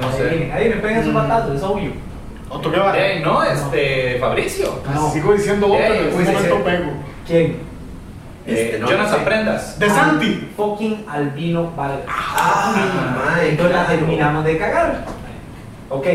[0.00, 0.22] No sé.
[0.28, 1.16] Adivinen, adivinen, peguen sus Mm.
[1.16, 1.90] batazos, es obvio.
[2.50, 2.98] ¿Otto Guevara?
[3.06, 4.80] Eh, no, este, Fabricio.
[4.94, 5.10] No.
[5.10, 6.90] Sigo diciendo otro, en este momento pego.
[7.26, 7.56] ¿Quién?
[8.46, 9.24] Este, Eh, no, Jonathan no sé.
[9.24, 9.78] Prendas.
[9.78, 10.48] De Santi.
[10.56, 12.00] Fucking Albino Vargas.
[12.08, 12.74] Ah,
[13.36, 15.04] mae, Entonces la terminamos de cagar.
[15.90, 16.06] Ok,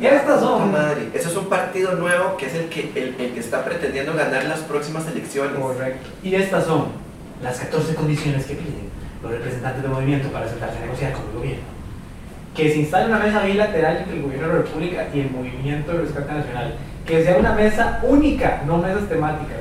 [0.00, 0.72] y estas son.
[0.72, 1.08] madre.
[1.14, 4.44] Eso es un partido nuevo que es el que, el, el que está pretendiendo ganar
[4.44, 5.58] las próximas elecciones.
[5.58, 6.08] Correcto.
[6.22, 6.88] Y estas son
[7.42, 8.88] las 14 condiciones que piden
[9.22, 11.64] los representantes del movimiento para sentarse a negociar con el gobierno.
[12.54, 15.92] Que se instale una mesa bilateral entre el gobierno de la República y el movimiento
[15.92, 16.74] de rescate nacional.
[17.06, 19.58] Que sea una mesa única, no mesas temáticas.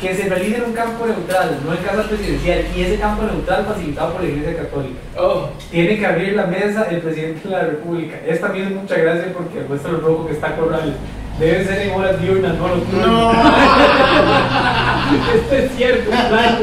[0.00, 3.66] Que se realice en un campo neutral, no en casa presidencial, y ese campo neutral
[3.66, 4.98] facilitado por la Iglesia Católica.
[5.18, 8.16] Oh, Tiene que abrir la mesa el presidente de la República.
[8.26, 10.96] Es también mucha gracia porque muestra lo rojo que está Corral.
[11.38, 13.06] Deben ser en horas diurnas, no nocturnas.
[13.06, 13.32] No.
[15.34, 16.56] Esto es cierto, claro.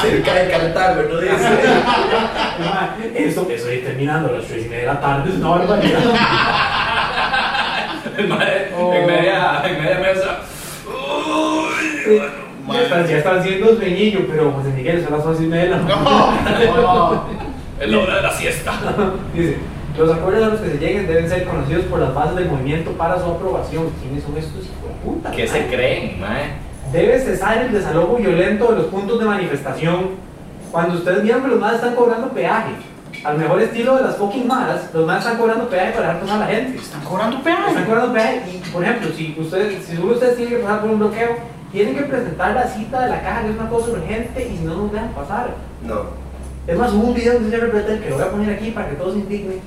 [0.00, 1.34] Cerca de Cartago, ¿no dice?
[3.28, 6.00] Eso, eso ir terminando a las 3 y media de la tarde es una barbaridad.
[8.18, 8.28] en
[9.06, 10.40] media, en media mesa.
[12.72, 15.70] Ya están, ya están siendo sueñillo, pero José Miguel son las 11 y media de
[15.70, 16.00] la mañana.
[16.02, 17.22] No.
[17.80, 18.72] Es la hora de la siesta.
[19.34, 19.56] Dice,
[19.96, 22.90] los acuerdos a los que se lleguen deben ser conocidos por las bases del movimiento
[22.92, 23.90] para su aprobación.
[24.02, 25.30] ¿Quiénes son estos hijos de puta?
[25.30, 26.54] ¿Qué se creen, mae?
[26.92, 30.10] Debe cesar el desalojo violento de los puntos de manifestación.
[30.72, 32.72] Cuando ustedes miran que los más están cobrando peaje,
[33.24, 36.36] al mejor estilo de las fucking maras, los más están cobrando peaje para dejar pasar
[36.36, 36.78] a la gente.
[36.78, 37.84] Están cobrando Están peaje.
[37.86, 40.98] cobrando peaje y, por ejemplo, si ustedes, si solo ustedes tienen que pasar por un
[40.98, 41.28] bloqueo,
[41.72, 44.64] tienen que presentar la cita de la caja, que es una cosa urgente, y si
[44.64, 45.54] no, nos dejan pasar.
[45.86, 46.02] No.
[46.66, 48.70] Es más, hubo un video de un señor Bretel que lo voy a poner aquí
[48.70, 49.60] para que todos se indignen,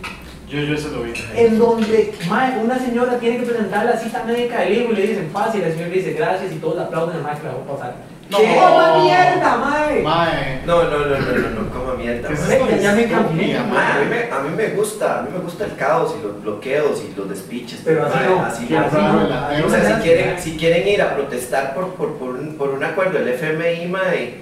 [0.47, 1.13] Yo, yo se lo vi.
[1.35, 5.07] en donde mae, una señora tiene que presentar la cita médica del hijo y le
[5.07, 7.43] dicen fácil, y la señora le dice gracias y todos le aplauden al mae que
[7.47, 7.95] la dejó pasar.
[8.31, 8.37] No.
[8.37, 10.01] ¡Qué ¡Coma mierda, mae!
[10.01, 10.61] Mae.
[10.65, 12.29] No, no, no, no, no, no, como mierda.
[12.29, 12.53] ¿Qué es mae.
[12.53, 15.39] esto de Ya- me Mae, a, mí me, a mí me gusta, a mí me
[15.39, 17.81] gusta el caos y los bloqueos y los despiches.
[17.83, 19.13] Pero así mae, no, así así no.
[19.27, 19.67] no, así no.
[19.67, 22.83] O sea, si quieren, si quieren ir a protestar por, por, por, un, por un
[22.83, 24.35] acuerdo del FMI, mae,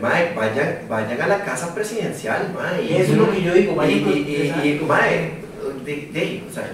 [0.00, 2.82] mae, vayan, vayan a la casa presidencial, mae.
[2.84, 5.30] y- Eso es lo que yo digo, Y, vayan y, y, y, mae,
[5.84, 6.64] de, de- o sea,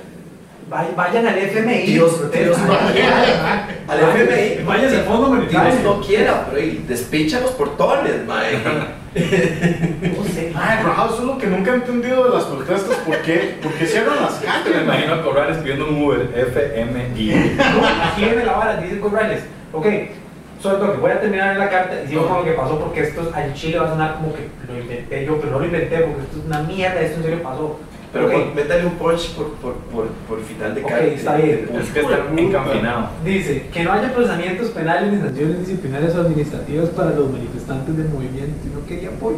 [0.71, 1.75] Vayan al FMI.
[1.87, 2.31] Dios-.
[2.33, 4.65] Dios- Vayan, al FMI.
[4.65, 5.71] Vayan al Fondo Monetario.
[5.73, 8.53] Dios no quiera, pero y despicha los portones, mae.
[8.59, 12.97] No sé, Mae, eso es lo que nunca he entendido de las protestas.
[12.99, 13.57] ¿Por qué?
[13.63, 14.83] ¿Por qué cierran las Me calles?
[14.83, 17.55] imagino a Corrales pidiendo un Uber, FMI.
[17.57, 19.41] No, aquí viene la vara, dice Corrales.
[19.73, 19.87] Ok,
[20.63, 23.31] solo toque, voy a terminar la carta y sigo con lo que pasó porque esto
[23.35, 26.23] al Chile va a sonar como que lo inventé yo, pero no lo inventé porque
[26.23, 27.81] esto es una mierda, esto en serio pasó.
[28.13, 28.33] Pero Ok.
[28.33, 31.69] pon- métale un punch por, por, por, por final de Ok, cada- está bien.
[31.79, 33.11] Es que está encaminado.
[33.25, 38.09] Dice que no haya procesamientos penales ni sanciones disciplinarias o administrativas para los manifestantes del
[38.09, 38.57] movimiento.
[38.65, 39.37] Y no quería apoyo.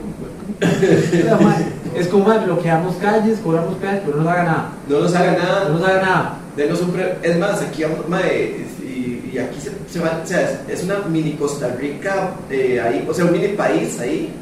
[1.96, 4.68] Es como bloqueamos calles, cobramos calles, pero no nos haga nada.
[4.88, 5.68] No nos haga nada.
[5.68, 6.36] No nos haga nada.
[6.56, 10.26] Denos un pre- Es más, aquí vamos, mae, y, y aquí se, se va, o
[10.26, 14.32] sea, es- es una mini Costa Rica eh, ahí, o sea, un mini país ahí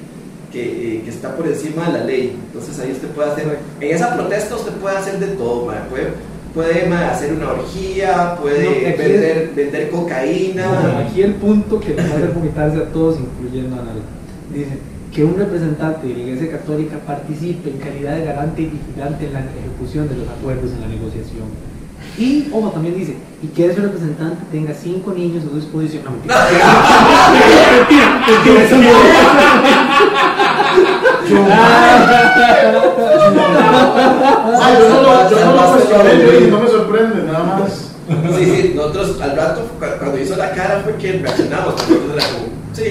[0.59, 2.37] que, eh, que está por encima de la ley.
[2.47, 5.69] Entonces ahí usted puede hacer, en esa protesta usted puede hacer de todo.
[6.55, 10.99] Puede, hacer una orgía, puede No, vender, vender cocaína.
[11.07, 14.01] Aquí el punto que nos hace vomitarse a todos, incluyendo a Nala.
[14.53, 14.79] Dice
[15.15, 19.33] que un representante de la Iglesia Católica participe en calidad de garante y vigilante en
[19.35, 21.47] la ejecución de los acuerdos en la negociación.
[22.19, 26.03] Y, ojo, también dice, y que ese representante tenga cinco niños a su disposición.
[26.05, 26.35] No, mentira.
[27.79, 28.77] Mentira, mentira, eso
[31.31, 31.47] no.
[34.61, 36.51] Ay, yo no lo, yo no lo cuestioné, güey.
[36.51, 37.85] no me sorprende, nada más.
[38.39, 41.75] Sí, sí, nosotros al rato, cu- cuando hizo la cara fue que reaccionamos.
[42.73, 42.85] Sí,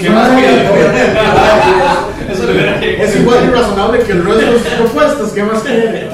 [0.00, 0.74] ¿Qué más llegado.
[2.82, 6.08] Es igual de irrazonable que el resto de sus propuestas, ¿qué más quiere?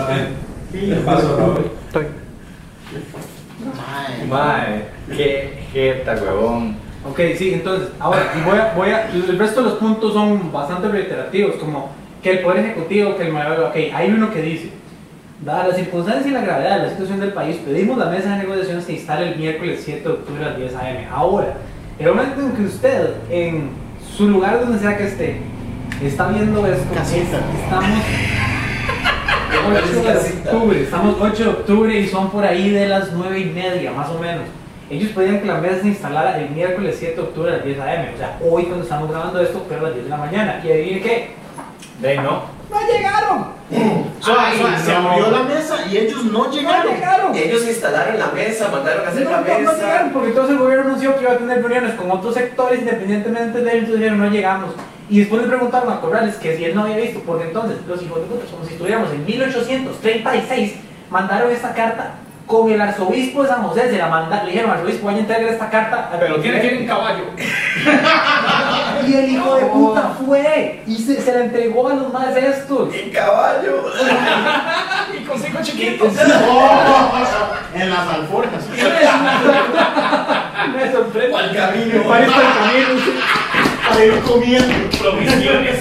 [0.73, 1.71] ¿Qué pasó, Raúl?
[4.29, 4.85] Mae,
[5.17, 6.77] qué jeta, huevón.
[7.11, 10.89] Ok, sí, entonces, ahora, voy a, voy a, el resto de los puntos son bastante
[10.89, 11.91] reiterativos, como
[12.23, 14.71] que el Poder Ejecutivo, que el mayor, ok, hay uno que dice,
[15.41, 18.39] dada la circunstancia y la gravedad de la situación del país, pedimos la mesa de
[18.39, 21.09] negociación se instale el miércoles 7 de octubre a las 10 a.m.
[21.13, 21.55] Ahora,
[21.99, 23.71] el momento en que usted, en
[24.17, 25.41] su lugar donde sea que esté,
[26.03, 27.39] está viendo esto, Casita.
[27.63, 28.01] estamos
[29.67, 33.45] 8 de octubre, estamos 8 de octubre y son por ahí de las 9 y
[33.47, 34.45] media, más o menos.
[34.89, 37.81] Ellos pedían que la mesa se instalara el miércoles 7 de octubre a las 10
[37.81, 38.15] a.m.
[38.15, 40.61] O sea, hoy cuando estamos grabando esto, pero a las 10 de la mañana.
[40.65, 41.31] ¿Y adivine qué?
[42.01, 42.55] De no.
[42.71, 43.57] ¡No llegaron!
[44.21, 45.11] Suave, Ay, suave, se no.
[45.11, 46.95] abrió la mesa y ellos no ¡No llegaron.
[46.95, 47.35] llegaron!
[47.35, 49.75] Ellos instalaron la mesa, mandaron a hacer No, la no, no mesa.
[49.77, 53.61] llegaron, porque entonces el gobierno anunció que iba a tener reuniones con otros sectores independientemente
[53.63, 54.71] de ellos, dijeron no llegamos.
[55.09, 58.03] Y después le preguntaron a Corrales que si él no había visto, porque entonces los
[58.03, 60.75] hijos de puta, como si estuviéramos en 1836,
[61.11, 62.15] mandaron esta carta
[62.47, 65.53] con el arzobispo de San José, se la mandaron, le dijeron arzobispo, vaya a entregar
[65.53, 66.09] esta carta.
[66.19, 66.83] Pero tiene que ir presidente".
[66.83, 67.25] en caballo.
[69.07, 72.93] Y el hijo de puta fue y se, se la entregó a los más estos.
[72.95, 73.85] ¡Y caballo!
[75.17, 76.13] Y con cinco chiquitos.
[77.75, 78.65] En las alforjas.
[80.75, 81.37] Me sorprende.
[81.37, 81.95] Al camino.
[81.95, 82.89] Me parece el camino.
[83.89, 84.75] Para ir comiendo.
[84.99, 85.77] Provisiones.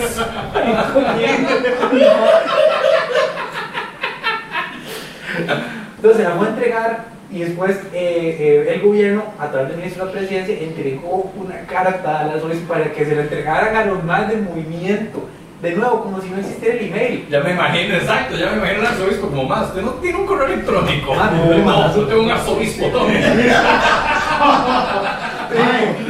[6.05, 10.05] Entonces la fue a entregar y después eh, eh, el gobierno, a través del ministro
[10.05, 13.85] de la presidencia, entregó una carta a las arzobispo para que se la entregaran a
[13.85, 15.27] los más del movimiento.
[15.63, 17.25] De nuevo, como si no existiera el email.
[17.27, 19.69] Ya me imagino, exacto, ya me imagino un arzobispo como más.
[19.69, 21.15] Usted no tiene un correo electrónico.
[21.17, 21.95] Ah, no, no, no.
[21.95, 23.19] yo tengo un arzobispo tome.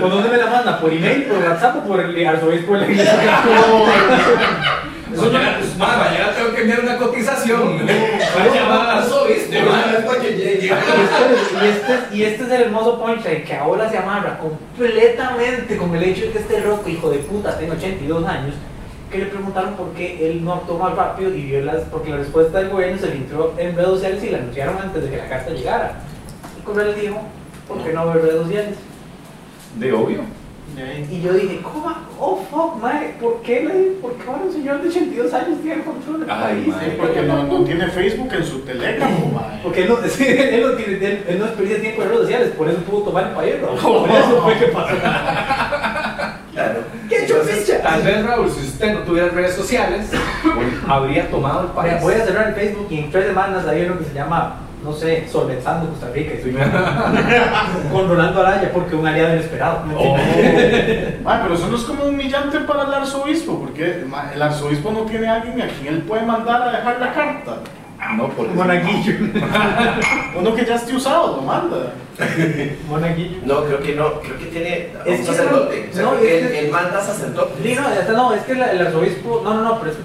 [0.02, 0.78] ¿Por dónde me la manda?
[0.82, 3.14] ¿Por email, por WhatsApp o por el arzobispo de la iglesia?
[5.16, 7.88] Mañana, ma, mañana tengo que enviar una cotización.
[8.36, 9.54] Para llamar al arzobispo.
[9.70, 9.98] ma.
[9.98, 10.66] Es para que llegue.
[10.66, 10.86] Y este,
[11.62, 16.04] y, este, y este es el hermoso punchline que ahora se amarra completamente con el
[16.04, 18.56] hecho de que este roco, hijo de puta, tiene 82 años,
[19.12, 22.18] que le preguntaron por qué él no actuó más rápido y vio las, porque la
[22.18, 25.30] respuesta del gobierno se filtró en redes sociales y la anunciaron antes de que la
[25.30, 25.94] carta llegara.
[26.60, 27.22] Y Correa les dijo,
[27.68, 28.76] ¿por qué no ver redes sociales?
[29.80, 30.22] De obvio.
[31.10, 31.94] Y yo dije, ¿cómo?
[32.20, 35.78] Oh, fuck, mae, ¿por qué, le, ¿por qué ahora un señor de 82 años tiene
[35.78, 36.76] el control del Ay, país?
[36.80, 39.60] Sí, porque no, no tiene Facebook en su telégrafo, mae.
[39.64, 42.50] Porque él no, sí, él no, tiene, él, él no desperdicia tiempo en redes sociales,
[42.58, 43.68] por eso pudo tomar el país, ¿no?
[43.68, 44.96] Por eso fue que pasó.
[46.54, 46.80] Claro.
[47.10, 47.82] ¿Qué chupicha?
[47.82, 50.10] Tal vez, Raúl, si usted no tuviera redes sociales,
[50.88, 51.94] habría tomado el país.
[51.94, 54.56] Mira, voy a cerrar el Facebook y en tres semanas hay uno que se llama,
[54.86, 56.56] no sé, Solventando Costa Rica y soy
[57.92, 59.84] con Rolando Araya porque un aliado inesperado.
[59.86, 60.16] ¿me Oh.
[61.44, 65.36] pero eso no es como humillante para el arzobispo, porque el arzobispo no tiene a
[65.36, 67.58] alguien a quien él puede mandar a dejar la carta.
[68.16, 69.14] No, por Monaguillo.
[70.38, 71.94] Uno que ya esté usado, lo manda.
[72.88, 73.38] Monaguillo.
[73.46, 74.20] No, creo que no.
[74.20, 75.86] Creo que tiene Es un que sacerdote.
[75.88, 77.54] no, O sea, no, creo que es él, manda sacerdote.
[77.64, 77.76] Sí,
[78.14, 79.98] no, es que la- el arzobispo, no, no, no, pero es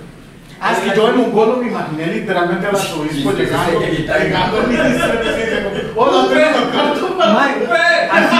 [0.62, 3.42] Ah, es que yo en un golo me imaginé literalmente al arzobispo Sí, sí, sí,
[3.44, 4.02] llegando, sí, sí, sí.
[4.02, 7.32] llegando al ministerio diciendo, hola, tengo carta para
[8.12, 8.36] así,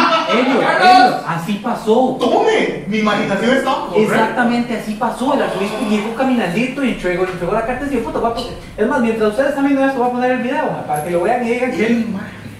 [1.26, 2.16] así pasó.
[2.20, 2.84] ¡Tome!
[2.88, 4.14] Mi imaginación estaba correcta.
[4.14, 5.34] Exactamente así pasó.
[5.34, 8.52] El arzobispo llegó caminandito y entregó, entregó la carta y dijo, puta, voy a poner-
[8.76, 11.22] Es más, mientras ustedes están viendo esto, voy a poner el video para que lo
[11.22, 12.04] vean y digan que.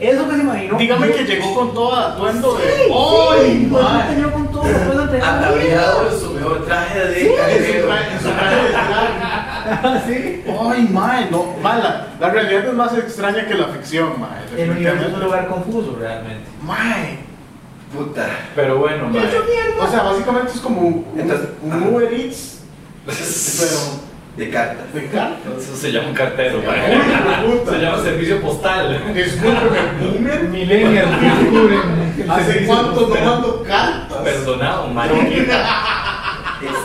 [0.00, 0.78] Eso que se imaginó.
[0.78, 2.64] Dígame que llegó con todo atuendo de.
[2.64, 4.62] Sí, ¡Ay, sí, con todo,
[6.10, 7.04] de su mejor traje de
[7.36, 8.72] traje- en su traje de
[10.06, 10.44] sí.
[10.60, 14.62] Ay, mae, no, mae, la, realidad es más extraña que la ficción, mae.
[14.62, 16.48] El universo es un lugar confuso, realmente.
[16.62, 17.18] Mae.
[17.94, 18.26] Puta.
[18.54, 19.22] Pero bueno, mae.
[19.80, 21.82] O sea, básicamente es como un, Entonces, un.
[21.82, 22.62] Uber Eats,
[23.06, 24.00] pero
[24.36, 24.94] De cartas.
[24.94, 25.50] de carta.
[25.58, 27.72] Eso se llama un cartero, puta.
[27.72, 29.14] Se llama servicio postal.
[29.14, 32.14] Discúlpeme, descubren.
[32.18, 34.18] el ¿Hace cuánto no mando cartas?
[34.18, 35.10] Perdonado, mae.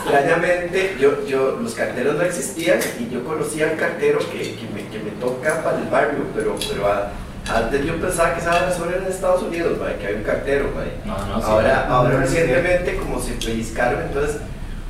[0.06, 4.86] Extrañamente, yo, yo, los carteros no existían y yo conocía al cartero que, que, me,
[4.88, 7.10] que me toca para el barrio, pero, pero a-
[7.48, 10.70] antes yo pensaba que esa solo en Estados Unidos, mae, que había un cartero.
[10.74, 10.92] mae.
[11.04, 11.44] No, no, sí.
[11.46, 14.36] ahora, ahora recientemente, como se pellizcaron, entonces,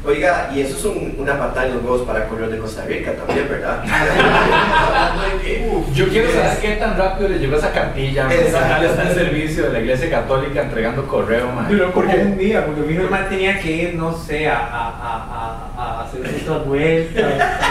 [0.06, 3.12] oiga, y eso es un- una patada en los huevos para correos de Costa Rica
[3.14, 3.82] también, ¿verdad?
[5.94, 8.26] Yo quiero saber qué tan rápido le llegó esa cartilla.
[8.32, 8.84] Exacto.
[8.86, 11.66] Está en servicio de la iglesia católica entregando correo, mae.
[11.68, 15.70] Pero como un día, porque mi hermano tenía que ir, no sé, a, a, a,
[15.76, 17.24] a, a hacer otras vueltas,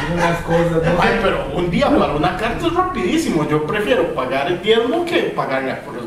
[0.03, 3.47] algunas cosas, no Ay, pero un día para una carta es rapidísimo.
[3.49, 6.05] Yo prefiero pagar el diezmo que pagarle por los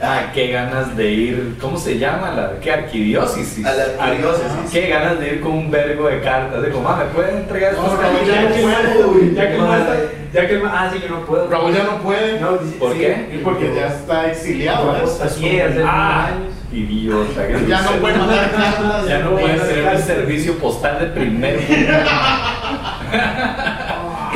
[0.00, 1.56] Ah, qué ganas de ir.
[1.60, 2.30] ¿Cómo se llama?
[2.30, 3.66] La, ¿Qué arquidiócesis?
[3.66, 4.70] A la arquidiócesis.
[4.72, 6.62] Qué ganas de ir con un vergo de cartas.
[6.62, 9.34] De como, ah, ¿me pueden entregar No, estas Raúl, ya no puede.
[9.34, 9.96] Ya que el ma está-
[10.32, 11.48] ya que ah, sí, yo no puedo.
[11.50, 12.40] Raúl ya no puede.
[12.40, 13.28] No, ¿Por sí, qué?
[13.34, 14.92] y Porque ya está exiliado.
[14.92, 15.20] ¿ves?
[15.20, 16.54] Así hace Ah, años.
[16.72, 17.46] idiota.
[17.48, 19.08] que Ya no puede mandar cartas.
[19.08, 21.58] Ya no a hacer el servicio postal de primer.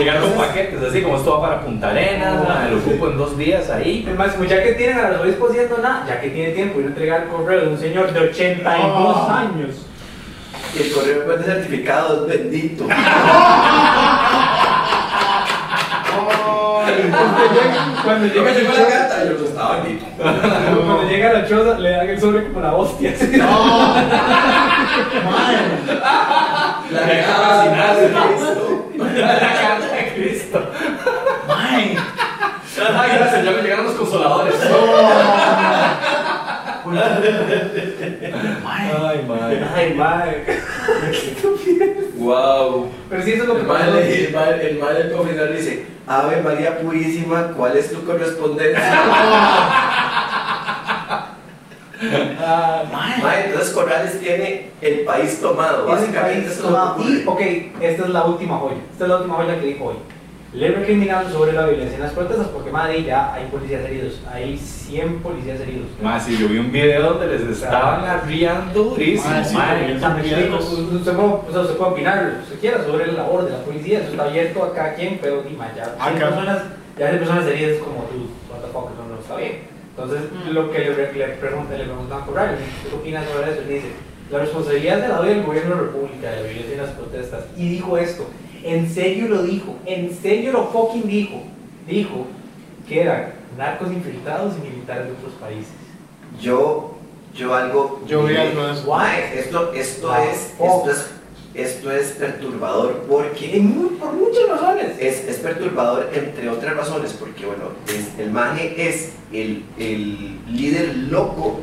[0.03, 3.19] Llegar con paquetes, así como esto va para Punta Arenas, Oh, me lo ocupo en
[3.19, 4.05] dos días ahí.
[4.09, 6.81] Es más, como ya que tienen a los obispos haciendo nada, ya que tiene tiempo
[6.81, 9.31] ir a entregar el correo de un señor de 82 Oh.
[9.31, 9.87] años.
[10.77, 12.85] Y el correo de certificado es bendito.
[16.83, 20.05] Cuando llega, cuando llega, a la choza- carta, yo estaba bendito.
[20.19, 23.15] cuando llega la choza, le dan el sobre como la hostia.
[23.33, 23.95] No.
[26.93, 27.25] La de
[28.13, 28.89] Cristo.
[28.99, 29.39] La de
[30.23, 30.71] Cristo.
[31.49, 31.97] Mae.
[32.95, 34.55] Ay, gracias, ya me llegaron los consoladores.
[38.65, 39.65] Ay, madre.
[39.75, 40.45] Ay, madre.
[42.17, 42.91] Wow.
[43.11, 43.85] Pero sí, eso es lo que El pasa.
[43.87, 48.83] mal, el mal, el mal del confesor dice, Ave María Purísima, ¿cuál es tu correspondencia?
[52.45, 52.83] Ah,
[53.47, 55.87] entonces Corrales tiene el país tomado.
[55.87, 57.41] Básicamente es lo que Y, ok,
[57.81, 58.77] esta es la última joya.
[58.93, 59.97] Esta es la última joya que dijo hoy.
[60.55, 64.21] Le recriminaron sobre la violencia en las protestas porque, madre, ya hay policías heridos.
[64.31, 65.87] Hay 100 policías heridos.
[66.03, 71.53] Más, si yo vi un video donde les estaban arriando durísimo, explico, usted puede, o
[71.53, 74.11] sea, usted puede opinar lo que usted quiera sobre la labor de la policía, eso
[74.11, 76.29] está abierto a cada quien, pero dime, ya hay Acá.
[76.29, 76.59] personas,
[76.99, 79.61] ya hay personas heridas como tú, what the fuck, eso no está bien.
[79.97, 80.21] Entonces,
[80.53, 82.59] lo que le, le, pregunta, le preguntan a Corral,
[82.91, 83.63] ¿qué opina sobre eso?
[83.63, 83.87] Él dice,
[84.31, 87.45] la responsabilidad de la del gobierno de la República, de la violencia en las protestas,
[87.57, 88.27] y dijo esto,
[88.65, 91.43] en serio lo dijo, en serio lo fucking dijo,
[91.89, 92.27] dijo
[92.89, 95.73] que eran narcos infiltrados y militares de otros países.
[96.41, 96.95] Yo,
[97.35, 98.03] yo algo.
[98.07, 98.87] Yo vi algo de eso.
[99.35, 101.07] Esto, esto es, esto es,
[101.55, 104.93] esto es perturbador porque En mu- por muchas razones.
[104.99, 110.97] es, es perturbador entre otras razones porque bueno, es- el maje es el, el líder
[111.11, 111.61] loco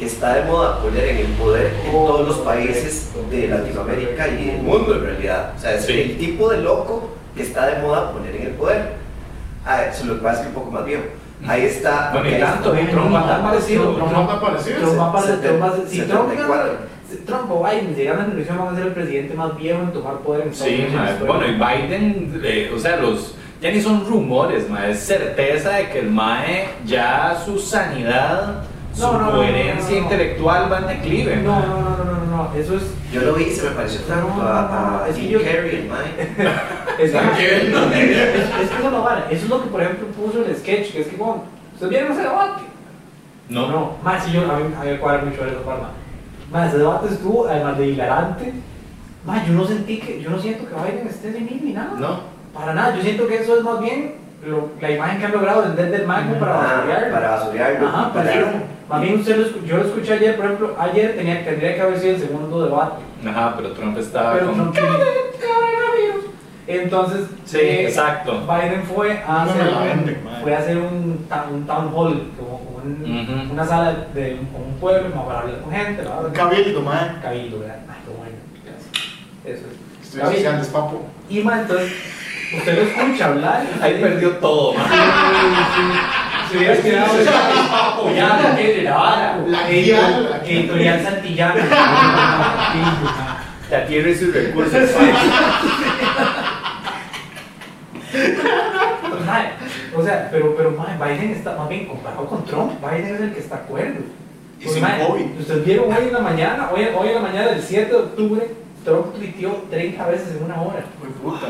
[0.00, 4.28] que está de moda poner en el poder en Oh, todos los países de Latinoamérica
[4.28, 5.52] y del mundo en realidad.
[5.54, 5.92] O sea, es Sí.
[5.92, 8.92] el tipo de loco que está de moda poner en el poder.
[9.66, 11.02] Ah, eso lo que pasa es que un poco más viejo.
[11.46, 12.10] Ahí está.
[12.14, 12.90] Bueno, y tanto, está.
[12.92, 13.94] Trump va tan parecido.
[13.94, 14.78] Trump va tan parecido.
[14.80, 16.72] Trump va a pasar- Seten- Trump va a ser- si Trump gana- 74.
[17.10, 19.80] si Trump o Biden si ganan la elección van a ser el presidente más viejo
[19.82, 21.18] en tomar poder en Sí, historia.
[21.26, 23.34] Bueno, y Biden, eh, o sea, los.
[23.60, 24.92] Ya ni son rumores, mae.
[24.92, 28.62] Es certeza de que el mae ya su sanidad,
[28.94, 30.02] su No, no, no, coherencia no, no, no.
[30.02, 31.36] intelectual va en declive.
[31.36, 32.82] no, no, no, no, no, no, eso es
[33.12, 35.90] Yo lo vi y se me pareció No, a, es que yo- Carrey,
[36.98, 39.22] es, que eso no vale.
[39.30, 42.12] Eso es lo que por ejemplo puso el sketch, que es que bueno, ustedes vieron
[42.12, 42.62] ese debate.
[43.48, 45.90] No, no, más si yo a mí, me cuadra mucho eso, Parma.
[46.52, 48.52] Más ese debate estuvo además de hilarante.
[49.24, 51.92] Más yo no sentí que, yo no siento que Biden esté de mí ni nada.
[51.98, 52.20] No.
[52.54, 54.14] Para nada, yo siento que eso es más bien
[54.44, 57.12] lo- la imagen que han logrado vender del mago para basurearlo.
[57.14, 57.88] para basurearlo.
[57.88, 58.46] Ajá, para- pero
[58.88, 61.98] más bien usted lo yo lo escuché ayer, por ejemplo, ayer tenía, tendría que haber
[61.98, 63.02] sido el segundo debate.
[63.26, 64.72] Ajá, pero Trump estaba Pero con.
[66.66, 68.42] Entonces, Sí, eh, exacto.
[68.46, 70.42] Biden fue a No hacer, la un, venden, madre.
[70.42, 73.52] fue a hacer un, un town hall, como, como un- Ujú.
[73.52, 76.02] una sala de un, un pueblo, para hablar con gente.
[76.06, 77.20] Un cabildo, mae.
[77.20, 77.76] Cabildo, ¿verdad?
[77.88, 79.58] Ay, qué bueno, gracias.
[79.58, 80.14] Eso es.
[80.14, 81.02] Estoy papo.
[81.28, 81.92] Y ma, entonces,
[82.56, 83.64] usted lo escucha hablar.
[83.80, 84.86] Ahí perdió todo, mae.
[86.50, 87.12] Se hubiera quedado
[87.92, 89.38] apoyado que de la vara.
[89.46, 91.64] La Que editorial- la que editorial Santillana.
[93.70, 94.72] La tierra y sus recursos.
[99.96, 103.40] O sea, pero, pero Biden está, más bien comparado con Trump, Biden es el que
[103.40, 104.00] está acuerdo.
[104.60, 105.40] Y sin COVID.
[105.40, 108.48] Ustedes vieron hoy en la mañana, hoy, hoy en la mañana del 7 de octubre,
[108.84, 110.84] Trump tuiteó 30 veces en una hora.
[111.02, 111.46] Uy, puta.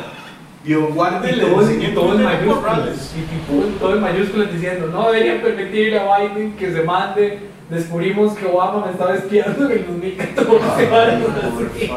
[1.30, 3.14] Y todo, en- todo en mayúsculas.
[3.16, 7.38] Y, todo, todo en mayúsculas diciendo, no deberían permitirle a Biden que se mande.
[7.70, 10.86] Descubrimos que Obama me estaba espiando en el 2014.
[10.94, 11.90] algo así.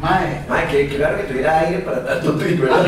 [0.00, 2.84] Mae, Mae, qué claro que tuviera aire para tanto tweet, ¿verdad?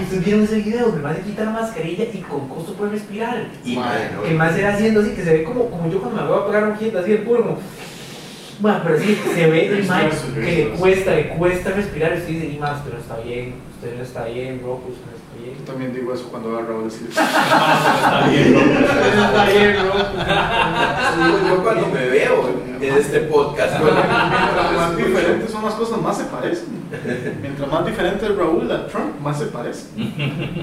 [0.00, 0.90] ¿Ustedes vieron ese video?
[0.92, 3.46] Que el man se quita la mascarilla y con costo puede respirar.
[3.64, 6.22] Y mae, no, Que se va haciendo así, que se ve como, como yo cuando
[6.22, 7.58] me voy a pegar un ojito así el puro, como...
[8.60, 12.12] Bueno, pero sí, se ve el man que le cuesta, le cuesta respirar.
[12.12, 15.04] Y usted dice, y más, usted no está bien, usted no está bien, bro, usted
[15.06, 15.56] no está bien.
[15.58, 17.08] yo también digo eso cuando veo a Raúl decir.
[17.12, 18.60] Está bien, no
[19.24, 19.94] está bien, bro.
[21.48, 22.50] Yo cuando me veo
[22.80, 23.80] en este podcast.
[23.80, 26.68] Mientras más diferentes son las cosas, más se parecen.
[27.40, 29.86] Mientras más diferente es Raúl a Trump, más se parece.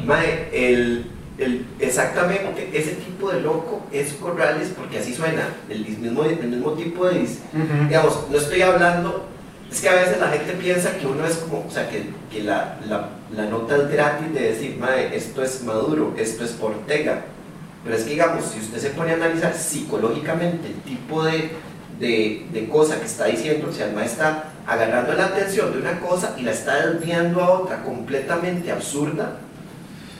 [0.05, 1.05] Mae, el,
[1.37, 6.71] el, exactamente ese tipo de loco es Corrales porque así suena, el mismo, el mismo
[6.73, 7.21] tipo de...
[7.23, 7.39] dis-
[7.87, 9.25] Digamos, no estoy hablando,
[9.71, 12.43] es que a veces la gente piensa que uno es como, o sea, que, que
[12.43, 17.25] la, la, la nota es gratis de decir, mae, esto es Maduro, esto es Ortega.
[17.83, 21.51] Pero es que, digamos, si usted se pone a analizar psicológicamente el tipo de,
[21.99, 25.99] de, de cosa que está diciendo, o sea, el está agarrando la atención de una
[25.99, 29.37] cosa y la está desviando a otra completamente absurda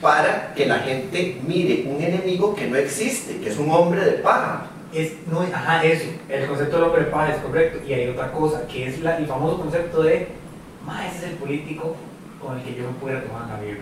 [0.00, 4.12] para que la gente mire un enemigo que no existe, que es un hombre de
[4.18, 4.66] paja.
[4.92, 7.78] Es, no, ajá, eso, el concepto del hombre de paz es correcto.
[7.86, 10.28] Y hay otra cosa, que es la- el famoso concepto de,
[10.86, 11.96] ma, ese es el político
[12.40, 13.80] con el que yo me pudiera tomar una birra.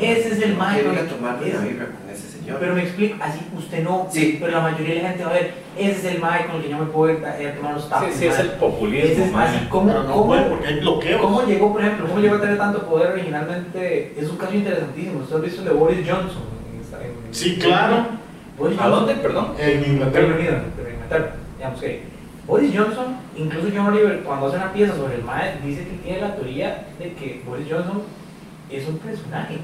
[0.00, 1.04] Ese es el mae, Quiero ir ¿no?
[1.04, 2.56] a tomarme una birra con ese señor.
[2.60, 4.38] Pero me explico, así usted no, Sí.
[4.40, 6.62] pero la mayoría de la gente va a ver, ese es el mae con el
[6.62, 8.08] que yo me puedo ir a, a tomar los tapos.
[8.12, 10.80] Sí, sí, es el Ese populismo, es así, ¿cómo, Pero no cómo- puede porque hay
[10.80, 11.20] bloqueos.
[11.20, 14.14] ¿Cómo llegó, por ejemplo, cómo llegó a tener tanto poder originalmente?
[14.18, 15.20] Es un caso interesantísimo.
[15.20, 16.42] ¿Usted ha visto el de Boris Johnson?
[17.00, 18.06] en- en- Sí, claro.
[18.58, 19.54] Boris ¿A Johnson- dónde, perdón?
[19.58, 20.26] En Inglaterra.
[20.26, 22.02] En Inglaterra, digamos que
[22.46, 26.20] Boris Johnson, incluso John Oliver, cuando hace una pieza sobre el MAE, dice que tiene
[26.20, 28.02] la teoría de que Boris Johnson
[28.76, 29.58] es un personaje.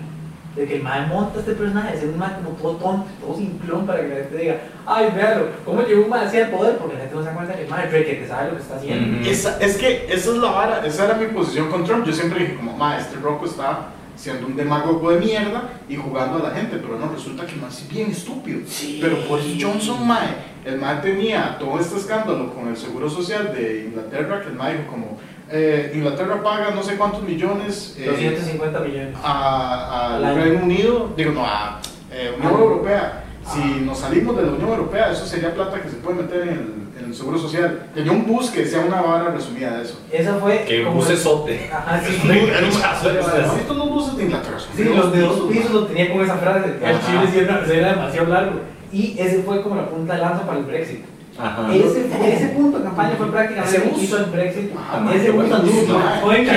[0.56, 3.86] De que el MAE monta este personaje, es un MAE como todo tonto, todo simplón
[3.86, 4.56] para que la gente diga,
[4.86, 6.78] ay, véalo, ¿cómo llegó un MAE así al poder?
[6.78, 8.76] Porque la gente no se da cuenta que el MAE que sabe lo que está
[8.76, 9.20] haciendo.
[9.20, 9.28] Ujú.
[9.28, 12.04] Esa, es que esa es la vara, esa era mi posición con Trump.
[12.04, 16.38] Yo siempre dije, como, ma, este Rocco está siendo un demagogo de mierda y jugando
[16.38, 18.60] a la gente, pero no, resulta que más es bien estúpido.
[18.66, 18.98] Sí.
[19.00, 20.28] Pero Boris Johnson, mae,
[20.64, 24.78] el mae tenía todo este escándalo con el seguro social de Inglaterra, que el mae
[24.78, 25.18] dijo como,
[25.50, 29.14] eh, Inglaterra paga no sé cuántos millones eh, 250 millones.
[29.22, 30.44] a- Al al año.
[30.44, 31.80] Reino Unido, digo, no, a
[32.12, 32.60] eh, Unión Ah.
[32.60, 33.24] Europea.
[33.50, 33.80] Si Ah.
[33.82, 36.74] nos salimos de la Unión Europea, eso sería plata que se puede meter en el,
[36.98, 37.86] en el seguro social.
[37.94, 39.98] Tenía un bus que decía una vara resumida de eso.
[40.12, 40.64] Esa fue.
[40.64, 41.70] Que como- bucesote.
[41.72, 42.46] Ajá, sí, Muy sí.
[42.46, 44.56] rechazo, Pero, o sea, ¿Has visto los buses de Inglaterra?
[44.76, 46.74] Sí, los de dos pisos, lo tenía con esa frase.
[46.82, 47.00] El
[47.32, 47.46] chile
[47.78, 48.60] era demasiado largo.
[48.92, 51.04] Y ese fue como la punta de lanza para el Brexit.
[51.38, 51.72] Ajá.
[51.72, 54.02] Ese, ese punto de campaña fue prácticamente Ese el que bus.
[54.02, 54.70] hizo el Brexit.
[54.76, 55.54] Ah, ese bueno.
[55.54, 56.42] anduvo, fue.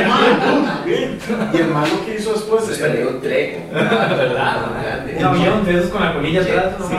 [1.53, 3.69] Y el malo que hizo después Se perdió un tren.
[3.71, 4.65] ¿Verdad?
[4.81, 5.15] Grande.
[5.19, 6.73] Un avión de esos con la colilla atrás.
[6.77, 6.89] Pues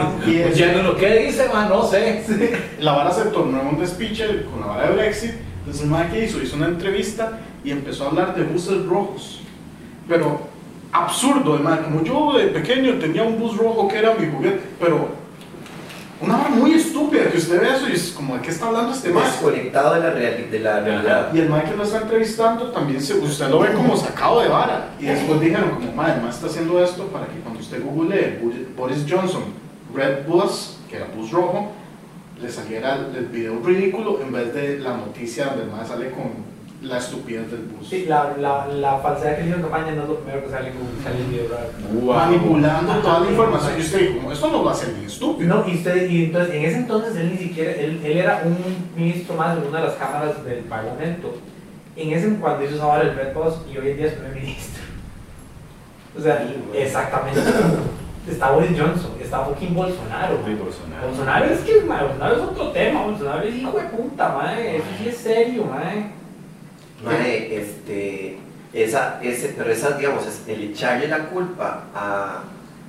[0.76, 2.22] no lo que dice, man, no sé.
[2.78, 5.32] la vara se tornó en un despiche con la vara de Brexit.
[5.58, 9.40] Entonces, el mae que hizo, hizo una entrevista y empezó a hablar de buses rojos.
[10.08, 10.40] Pero
[10.92, 15.21] absurdo, mae, como yo de pequeño tenía un bus rojo que era mi juguete, pero
[16.22, 18.92] una vara muy estúpida que usted ve eso y es como, ¿de qué está hablando
[18.92, 19.24] este mae?
[19.24, 21.34] Desconectado de la, reali- de la realidad.
[21.34, 24.48] Y el mae que lo está entrevistando también se, usted lo ve como sacado de
[24.48, 24.90] vara.
[25.00, 28.38] Y después dijeron como, mae, el está haciendo esto para que cuando usted googlee
[28.76, 29.42] Boris Johnson,
[29.94, 31.72] Red Bus, que era bus rojo,
[32.40, 36.51] le saliera el, video ridículo en vez de la noticia donde el mae sale con
[36.82, 37.88] la estupidez del bus.
[37.88, 40.50] Sí, la, la, la falsedad que le hizo en campaña no es lo primero que
[40.50, 42.18] sale en Google, sale el video raro.
[42.18, 43.74] Manipulando toda la información.
[43.78, 45.54] Y usted dijo, como, esto no va a ser bien estúpido.
[45.54, 48.56] No, y, usted, y entonces en ese entonces él ni siquiera, él, él era un
[48.96, 51.34] ministro más en una de las cámaras del parlamento.
[51.94, 54.82] En ese cuando hizo vara el Red Boss y hoy en día es primer ministro.
[56.18, 57.40] O sea, Sí, exactamente.
[58.28, 60.38] Está Boris Johnson, está fucking Bolsonaro.
[60.38, 61.08] Muy Bolsonaro.
[61.08, 64.76] Bolsonaro es que Bolsonaro es otro tema, Bolsonaro es hijo de puta, mae.
[64.76, 66.21] Eso sí es serio, mae.
[67.04, 68.38] Mae, este,
[68.72, 72.42] esa, ese, pero esa, digamos, es el echarle la culpa a,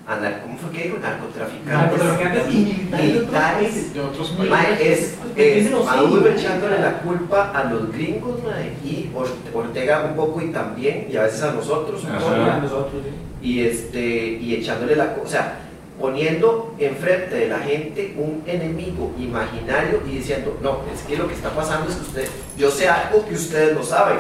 [0.08, 0.98] a nar- ¿cómo fue que dijo?
[1.02, 1.74] Narcotraficantes.
[1.74, 4.80] Narcotraficantes y militares de otros países.
[4.82, 5.72] Es, Es es.
[5.86, 11.08] Maduro echándole la culpa a los gringos, mae, y Or- Ortega un poco y también,
[11.12, 13.48] y a veces a nosotros un poco, Ajá, nosotros, sí.
[13.50, 14.00] y este,
[14.40, 15.60] y echándole la, o sea,
[16.00, 21.36] poniendo enfrente de la gente un enemigo imaginario y diciendo, no, es que lo que
[21.36, 22.28] está pasando es que usted,
[22.58, 24.18] yo sé algo que ustedes no saben.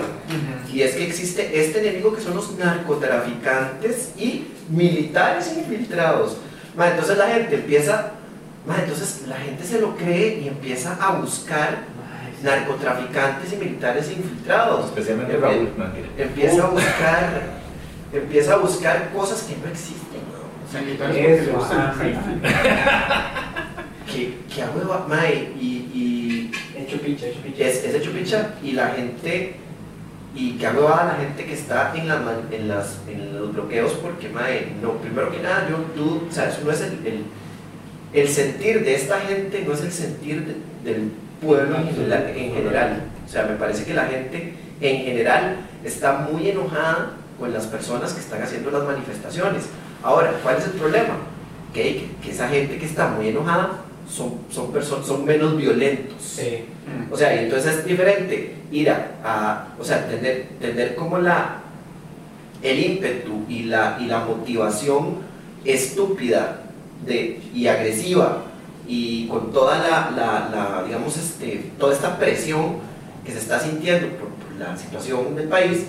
[0.71, 6.37] Y es que existe este enemigo que son los narcotraficantes y militares infiltrados.
[6.75, 8.11] Ma, entonces la gente empieza,
[8.65, 11.79] ma, entonces la gente se lo cree y empieza a buscar
[12.43, 14.85] narcotraficantes y militares infiltrados.
[14.87, 15.69] Especialmente Empie- Raúl.
[16.17, 17.41] Empieza a buscar,
[18.11, 20.12] empieza a buscar cosas que no existen.
[20.97, 21.67] Porque Eso,
[24.11, 27.65] que, que a hueva, mae, y, Hecho picha, hecho y picha.
[27.65, 29.55] es, es hecho picha y la gente,
[30.35, 32.19] y que a hueva la gente que está en, las
[32.51, 36.49] en, las, en los bloqueos, porque mae, no, primero que nada, yo, tú, o sea,
[36.49, 37.23] eso no es el, el,
[38.13, 41.11] el sentir de esta gente, no es el sentir de- del
[41.41, 43.03] pueblo en general, en general.
[43.25, 48.13] O sea, me parece que la gente en general está muy enojada con las personas
[48.13, 49.63] que están haciendo las manifestaciones.
[50.03, 51.15] Ahora, ¿cuál es el problema?
[51.73, 56.21] Que, que, que esa gente que está muy enojada son, son, personas, son menos violentos.
[56.21, 56.65] Sí.
[57.11, 61.61] O sea, y entonces es diferente ir a, a- o sea, tener, tener como la,
[62.61, 65.17] el ímpetu y la, y la motivación
[65.65, 66.61] estúpida
[67.05, 68.43] de, y agresiva
[68.87, 72.75] y con toda la, la- la, digamos, este, toda esta presión
[73.25, 75.85] que se está sintiendo por, por la situación del país,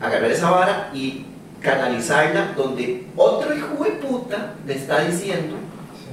[0.00, 1.26] agarrar esa vara y
[1.60, 5.56] canalizarla donde otro hijo de puta le está diciendo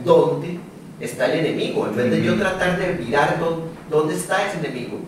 [0.04, 0.60] dónde
[1.00, 5.00] está el enemigo, en vez de yo tratar de mirar dó- dónde está ese enemigo,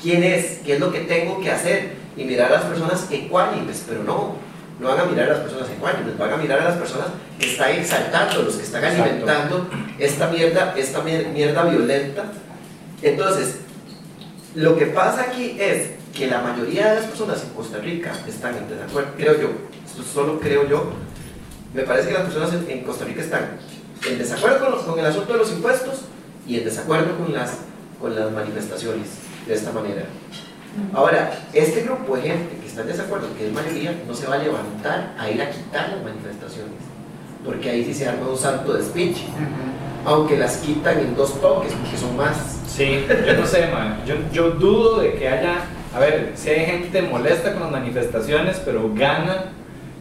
[0.00, 3.84] quién es, qué es lo que tengo que hacer y mirar a las personas ecuánimes,
[3.88, 4.36] pero no,
[4.80, 7.08] no van a mirar a las personas ecuánimes, van a mirar a las personas
[7.38, 9.02] que están exaltando, los que están Exacto.
[9.04, 9.68] alimentando
[9.98, 12.24] esta mierda, esta mier- mierda violenta.
[13.02, 13.56] Entonces,
[14.54, 18.56] lo que pasa aquí es que la mayoría de las personas en Costa Rica están
[18.56, 19.48] en desacuerdo, creo yo,
[19.84, 20.84] esto solo creo yo,
[21.74, 23.42] me parece que las personas en, Costa Rica están
[24.08, 26.02] en desacuerdo con, los- con el asunto de los impuestos
[26.46, 27.58] y en desacuerdo con las,
[28.00, 29.08] con las manifestaciones
[29.46, 30.04] de esta manera.
[30.92, 34.34] Ahora, este grupo de gente que está en desacuerdo, que es mayoría, no se va
[34.34, 36.74] a levantar a ir a quitar las manifestaciones,
[37.44, 39.22] porque ahí sí se arma un santo despiche,
[40.04, 42.36] aunque las quitan en dos toques, porque son más.
[42.68, 44.02] Sí, yo no sé, man.
[44.06, 45.64] Yo, yo dudo de que haya.
[45.96, 49.46] A ver, si hay gente molesta con las manifestaciones, pero gana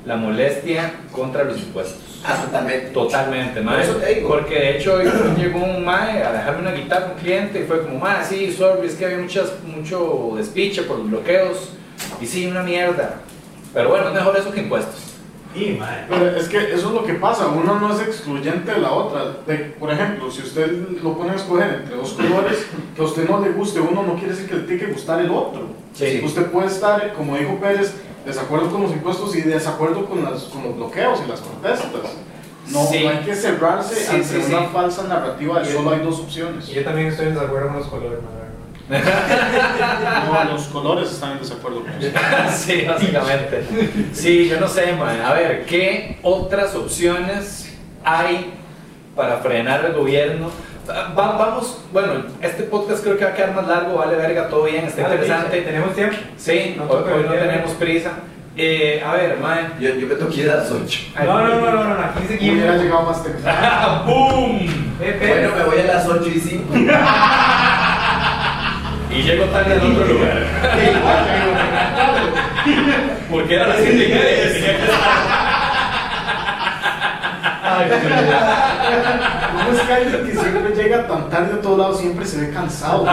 [0.05, 2.21] la molestia contra los impuestos.
[2.25, 2.87] Ah, totalmente.
[2.87, 3.83] Totalmente, Por mae.
[3.83, 4.27] eso te digo.
[4.27, 5.05] Porque de hecho hoy
[5.37, 8.51] llegó un mae a dejarme una guitarra a un cliente y fue como, mae, sí,
[8.51, 11.69] sorry, es que había muchas, mucho despiche por los bloqueos.
[12.19, 13.15] Y sí, una mierda.
[13.73, 15.01] Pero bueno, es mejor eso que impuestos.
[15.55, 16.03] Y, madre.
[16.09, 19.37] Pero es que eso es lo que pasa, uno no es excluyente de la otra.
[19.47, 20.69] De- por ejemplo, si usted
[21.01, 24.15] lo pone a escoger entre dos colores, que a usted no le guste uno, no
[24.15, 25.67] quiere decir que le tiene que gustar el otro.
[25.95, 26.21] Sí.
[26.23, 27.93] Usted puede estar, como dijo Pérez,
[28.25, 32.11] desacuerdo con los impuestos y desacuerdo con, las, con los bloqueos y las protestas.
[32.69, 33.03] No, Sí.
[33.03, 36.67] no hay que cerrarse Sí, ante sí, una falsa narrativa de solo hay dos opciones.
[36.67, 38.19] Yo también estoy en desacuerdo con los colores.
[38.89, 42.11] No, los colores están en desacuerdo con eso.
[42.55, 43.63] sí, básicamente.
[44.13, 45.21] Sí, yo no sé, man.
[45.21, 47.69] A ver, ¿qué otras opciones
[48.03, 48.53] hay
[49.15, 50.49] para frenar el gobierno?
[50.89, 54.63] Va- vamos, bueno, este podcast creo que va a quedar más largo, vale verga, todo
[54.65, 55.61] bien, está interesante.
[55.61, 56.15] ¿Tenemos tiempo?
[56.37, 58.11] Sí, No hoy, toca hoy no el tenemos prisa.
[58.57, 59.73] Eh, a ver, man.
[59.79, 60.99] Yo, yo me ir a las 8.
[61.25, 62.57] No, no, no, no, no, aquí seguimos.
[62.59, 64.03] Hubiera llegado más temprano.
[64.05, 64.95] ¡Boom!
[64.99, 66.73] Bueno, me voy a las 8 y 5.
[69.11, 70.41] Y llego tarde al otro lugar.
[73.31, 74.53] Porque era las 7 y media.
[74.53, 74.99] tenía que estar.
[77.63, 77.64] Ay,
[79.51, 82.51] ¿Cómo es que alguien que siempre llega tan tarde a todos lados siempre se ve
[82.51, 83.05] cansado?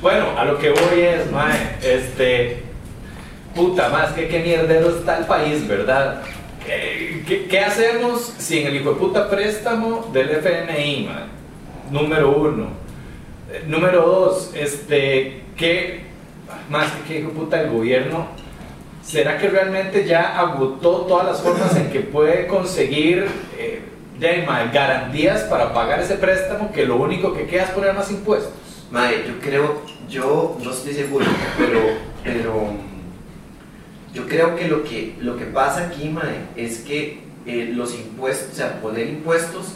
[0.00, 2.62] Bueno, a lo que voy es, mae, este.
[3.54, 6.22] Puta, más que qué mierdero está el país, ¿verdad?
[6.64, 11.24] ¿Qué, qué, qué hacemos sin el hijo de puta préstamo del FMI, mae?
[11.90, 12.68] Número uno.
[13.52, 15.42] Eh, Número dos, este.
[15.56, 16.02] ¿Qué.
[16.70, 18.28] Más que qué hijo de puta el gobierno?
[19.08, 23.80] ¿Será que realmente ya agotó todas las formas en que puede conseguir eh,
[24.20, 28.52] garantías para pagar ese préstamo que lo único que queda es poner más impuestos?
[28.90, 29.80] Mae, yo creo,
[30.10, 31.24] yo no estoy seguro,
[31.56, 31.80] pero,
[32.22, 37.72] pero mm, yo creo que lo que, lo que pasa aquí, Mae, es que eh,
[37.74, 39.68] los impuestos, o sea, poner impuestos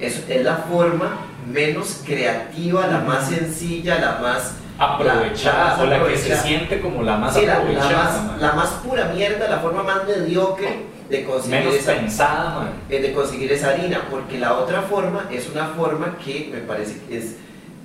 [0.00, 5.90] es, es la forma menos creativa, la más sencilla, la más aprovechada la- o la
[5.90, 6.36] que aprovechada.
[6.42, 8.36] se siente como la más Sí, la, la aprovechada, más, man.
[8.40, 12.68] la más pura mierda, la forma más mediocre de conseguir menos esa, pensada, man.
[12.90, 17.00] eh, de conseguir esa harina, porque la otra forma es una forma que me parece
[17.08, 17.36] que es,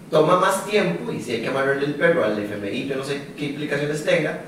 [0.10, 3.46] toma más tiempo y si hay que amarrarle el perro al yo no sé qué
[3.46, 4.39] implicaciones tenga,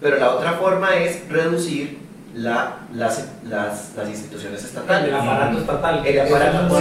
[0.00, 1.98] pero la otra forma es reducir
[2.34, 5.12] la, las, las, las instituciones El estatales.
[5.12, 6.06] aparato estatal.
[6.06, 6.78] El aparato,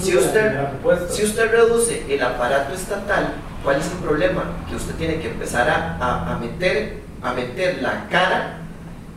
[0.00, 1.08] Si la usted-.
[1.10, 3.34] Si usted reduce el aparato estatal,
[3.64, 4.44] ¿cuál es el problema?
[4.68, 8.58] Que usted tiene que empezar a, a- a meter, a meter la cara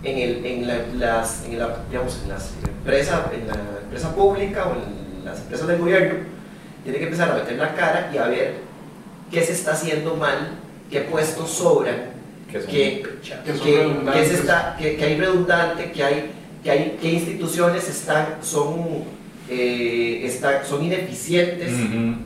[0.03, 4.65] en, el, en, la, las, en, la, digamos, en, las empresa, en la empresa pública
[4.67, 6.15] o en las empresas del gobierno.
[6.83, 8.55] Tiene que empezar a meter la cara y a ver
[9.29, 10.51] qué se está haciendo mal,
[10.89, 11.95] qué puestos sobran,
[12.49, 13.43] Que son que, pechados.
[13.45, 14.21] Que son que, redundantes.
[14.21, 16.31] que se está, que, que hay redundante, que hay,
[16.63, 19.03] que hay que instituciones están, son,
[19.49, 21.73] eh, están, son ineficientes.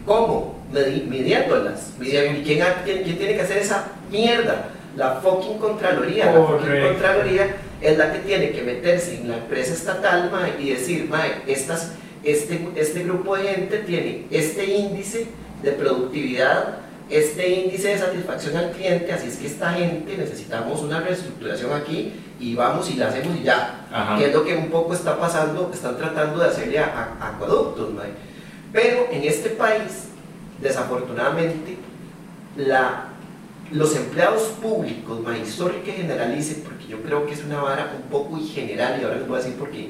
[0.06, 0.61] ¿Cómo?
[0.72, 1.94] Midiéndolas.
[2.00, 2.40] midiendo.
[2.40, 4.70] ¿Y quién, quién- quién tiene que hacer esa mierda?
[4.96, 6.26] La fucking Contraloría.
[6.28, 6.88] La fucking Correcto.
[6.90, 11.42] Contraloría es la que tiene que meterse en la empresa estatal mae, y decir, mae,
[11.48, 11.94] estas,
[12.24, 15.26] este, este grupo de gente tiene este índice
[15.64, 16.78] de productividad,
[17.10, 22.14] este índice de satisfacción al cliente, así es que esta gente necesitamos una reestructuración aquí
[22.40, 24.18] y vamos y la hacemos y ya Ajá.
[24.18, 26.86] que es lo que un poco está pasando, están tratando de hacerle a,
[27.20, 28.10] a- a acueductos, mae.
[28.72, 30.10] pero en este país,
[30.62, 31.78] desafortunadamente,
[32.56, 33.10] la,
[33.72, 38.10] los empleados públicos, mae, sorry que generalice, porque yo creo que es una vara un
[38.10, 39.90] poco y general, y ahora les voy a decir por qué,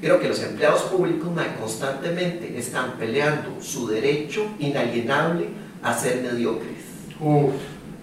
[0.00, 5.48] creo que los empleados públicos mae, constantemente están peleando su derecho inalienable
[5.82, 6.78] a ser mediocres.
[7.20, 7.54] Uf.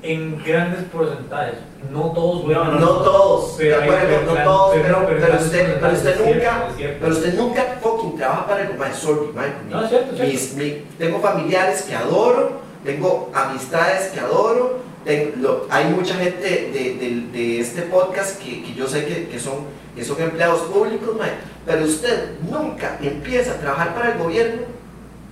[0.04, 1.58] En grandes porcentajes.
[1.92, 2.56] No todos, güey.
[2.56, 6.98] No todos, de Pero hay- acuerdo, no todos, pero- pero, pero usted, nunca, cierto.
[7.02, 10.14] pero usted nunca fucking trabaja para el mae, sorry, mae, No, es cierto,
[10.58, 12.52] mi- tengo familiares que adoro,
[12.84, 18.64] tengo amistades que adoro, tengo- lo- hay mucha gente de, de- de este podcast que,
[18.64, 19.56] que yo sé que, que son,
[19.96, 21.32] que son empleados públicos, mae,
[21.66, 24.62] pero usted nunca empieza a trabajar para el gobierno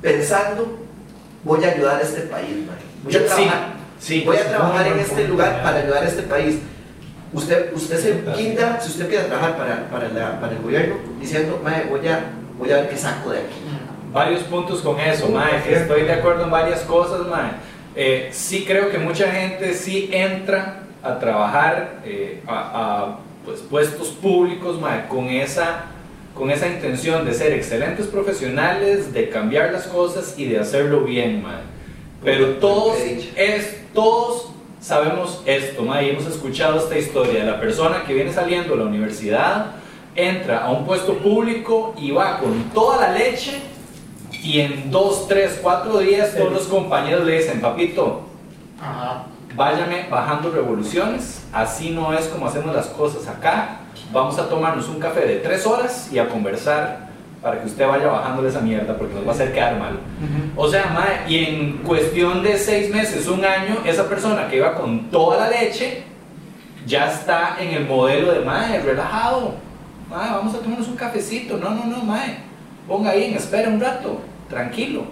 [0.01, 0.68] pensando
[1.43, 2.78] voy a ayudar a este país, mae.
[3.03, 3.85] voy Yo- a sí, trabajar, sí.
[4.26, 6.60] Voy a es trabajar en este lugar para ayudar a este país.
[7.34, 10.96] Usted, usted se guinda, si usted empieza a trabajar para, para, la- para el gobierno,
[11.20, 12.20] diciendo, mae, voy a,
[12.58, 13.56] voy a ver qué saco de aquí.
[14.14, 15.62] Varios puntos con eso, mae.
[15.74, 17.52] Estoy de acuerdo en varias cosas, mae.
[17.96, 22.54] Eh, sí creo que mucha gente sí entra a trabajar eh, a,
[23.04, 25.86] a, pues, puestos públicos, mae, con esa,
[26.34, 31.43] con esa intención de ser excelentes profesionales, de cambiar las cosas y de hacerlo bien,
[31.43, 31.60] mae.
[32.24, 33.30] Pero todos, He dicho.
[33.36, 37.39] es, todos sabemos esto, mae, y hemos escuchado esta historia.
[37.39, 39.72] De la persona que viene saliendo de la universidad,
[40.16, 43.60] entra a un puesto público y va con toda la leche
[44.32, 48.22] y en dos, tres, cuatro días todos los compañeros le dicen, papito,
[48.80, 49.24] Ajá.
[49.56, 53.80] váyame bajando revoluciones, así no es como hacemos las cosas acá,
[54.14, 57.05] vamos a tomarnos un café de tres horas y a conversar
[57.46, 60.00] para que usted vaya bajando esa mierda porque nos va a hacer quedar mal.
[60.56, 64.74] O sea, mae, y en cuestión de seis meses, un año, esa persona que iba
[64.74, 66.06] con toda la leche
[66.88, 69.54] ya está en el modelo de mae, relajado.
[70.10, 71.58] Mae, vamos a tomarnos un cafecito.
[71.58, 72.38] No, no, no, mae.
[72.88, 75.04] Ponga ahí, espera un rato, tranquilo.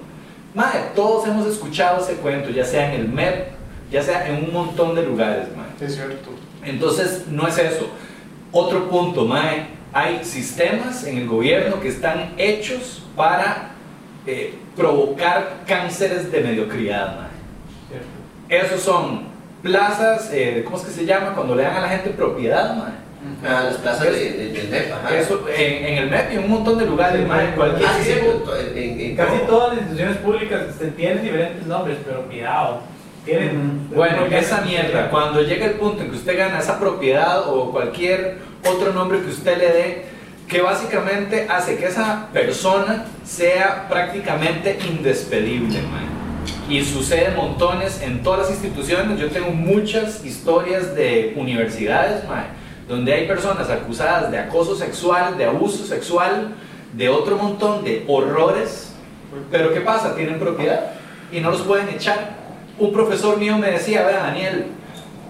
[0.55, 3.49] Mae, todos hemos escuchado ese cuento, ya sea en el MEP,
[3.91, 5.87] ya sea en un montón de lugares, mae.
[5.87, 6.31] Es cierto.
[6.63, 7.89] Entonces, no es eso.
[8.51, 13.69] Otro punto, Mae, hay sistemas en el gobierno que están hechos para
[14.25, 17.27] eh, provocar cánceres de mediocridad.
[18.49, 19.23] Esos son
[19.61, 21.33] plazas, eh, ¿cómo es que se llama?
[21.33, 22.75] Cuando le dan a la gente propiedad.
[23.45, 25.15] Ah, las plazas de, de- del MEP, ajá.
[25.17, 27.27] Eso, en, en el MEP y en un montón de lugares, Sí.
[27.55, 29.47] Cualquier Ah, sí, en- en- en Casi todo.
[29.47, 32.81] todas las instituciones públicas este, tienen diferentes nombres, pero cuidado.
[33.25, 33.89] Tienen.
[33.95, 38.39] Bueno, esa mierda, cuando llega el punto en que usted gana esa propiedad o cualquier
[38.69, 40.05] otro nombre que usted le dé,
[40.47, 46.23] que básicamente hace que esa persona sea prácticamente indespedible, man.
[46.69, 49.17] Y sucede montones en todas las instituciones.
[49.19, 52.47] Yo tengo muchas historias de universidades, man,
[52.89, 56.55] donde hay personas acusadas de acoso sexual, de abuso sexual,
[56.93, 58.93] de otro montón de horrores.
[59.49, 60.13] Pero ¿qué pasa?
[60.13, 60.91] Tienen propiedad
[61.31, 62.42] y no los pueden echar.
[62.79, 64.65] Un profesor mío me decía, vea Daniel,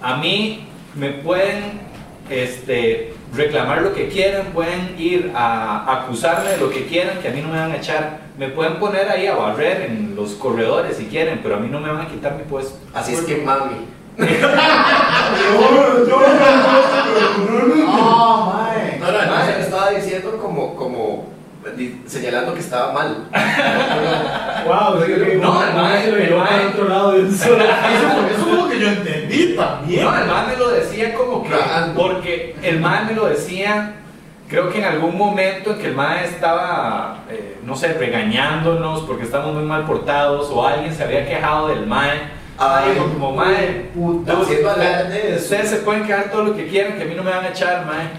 [0.02, 0.66] a mí
[0.96, 1.82] me pueden
[2.30, 7.32] este, reclamar lo que quieran, pueden ir a acusarme de lo que quieran, que a
[7.32, 8.20] mí no me van a echar.
[8.38, 11.80] Me pueden poner ahí a barrer en los corredores si quieren, pero a mí no
[11.80, 12.78] me van a quitar mi puesto.
[12.94, 13.88] Así es que mami.
[17.86, 18.60] Ah.
[19.00, 21.13] No, no, además él estaba diciendo como, como di-
[22.06, 23.28] señalando que estaba mal.
[24.66, 24.96] Wow,
[25.42, 27.16] No, el mae- se lo para otro lado.
[27.18, 30.06] Eso, eso es lo que yo entendí también.
[30.06, 31.50] No, el man me lo decía como que,
[31.96, 33.96] porque el man me lo decía,
[34.48, 39.24] creo que en algún momento en que el man estaba, eh, no sé, regañándonos porque
[39.24, 42.32] estamos muy mal portados o alguien se había quejado del man.
[42.58, 44.34] Ay, dijo como, mae, puta,
[45.38, 47.50] ustedes se pueden quejar todo lo que quieran, que a mí no me van a
[47.50, 48.10] echar, mae.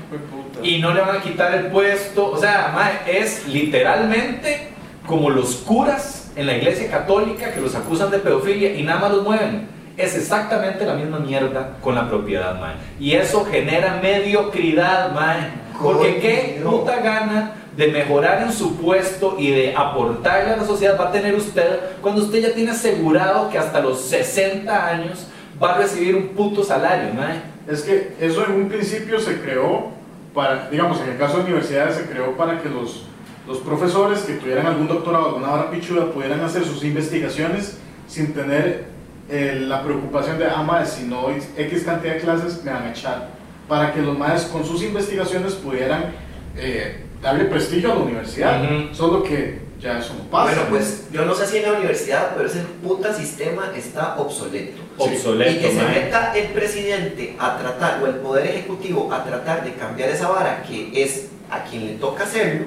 [0.65, 2.31] Y no le van a quitar el puesto.
[2.31, 4.71] O sea, mae, es literalmente
[5.07, 9.13] como los curas en la iglesia católica que los acusan de pedofilia y nada más
[9.13, 9.69] los mueven.
[9.97, 12.75] Es exactamente la misma mierda con la propiedad, mae.
[12.99, 15.51] Y eso genera mediocridad, mae.
[15.81, 20.99] Porque qué puta gana de mejorar en su puesto y de aportarle a la sociedad
[20.99, 25.27] va a tener usted cuando usted ya tiene asegurado que hasta los 60 años
[25.63, 27.43] va a recibir un puto salario, mae.
[27.69, 29.94] Es que eso en un principio se creó
[30.35, 33.07] para, digamos, en el caso de universidades se creó para que los,
[33.47, 37.79] los profesores que tuvieran algún doctorado, alguna hora pichuda, pudieran hacer sus investigaciones
[38.09, 38.87] sin tener
[39.31, 42.91] eh, la preocupación de, ah, madre, si no X cantidad de clases, me van a
[42.91, 43.29] echar.
[43.69, 46.13] Para que los maestros con sus investigaciones pudieran
[46.57, 48.63] eh, darle prestigio a la universidad.
[48.63, 48.95] Ujú.
[48.95, 50.55] Solo que ya eso no pasa.
[50.55, 54.81] Bueno, pues yo no sé si en la universidad, pero ese puta sistema está obsoleto.
[54.97, 59.63] Obsoleto, y que se meta el presidente a tratar, o el Poder Ejecutivo a tratar
[59.63, 62.65] de cambiar esa vara, que es a quien le toca hacerlo,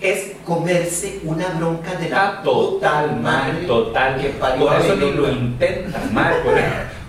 [0.00, 4.20] es comerse una bronca de la Ah, total, puta man, total.
[4.20, 6.34] que parió Por eso ni lo intentan, man.
[6.44, 6.54] Por,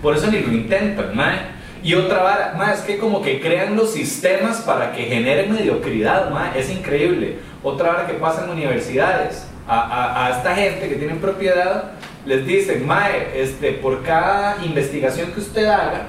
[0.02, 1.59] por eso ni lo intentan, man.
[1.82, 6.30] Y otra vara, man, es que como que crean los sistemas para que generen mediocridad,
[6.30, 6.50] man.
[6.56, 7.38] Es increíble.
[7.62, 9.46] Otra vara que pasa en universidades.
[9.68, 11.92] A, a- a esta gente que tienen propiedad,
[12.26, 16.06] les dicen, mae, este, por cada investigación que usted haga,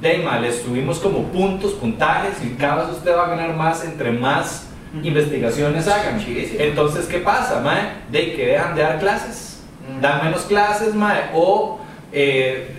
[0.00, 4.10] de les subimos como puntos, puntajes, y cada vez usted va a ganar más entre
[4.10, 4.66] más
[5.02, 6.18] investigaciones hagan.
[6.18, 6.60] Chivísimo.
[6.60, 7.92] Entonces, ¿qué pasa, mae?
[8.10, 9.60] De que dejan de dar clases,
[10.00, 11.80] dan menos clases, mae, o
[12.12, 12.77] eh,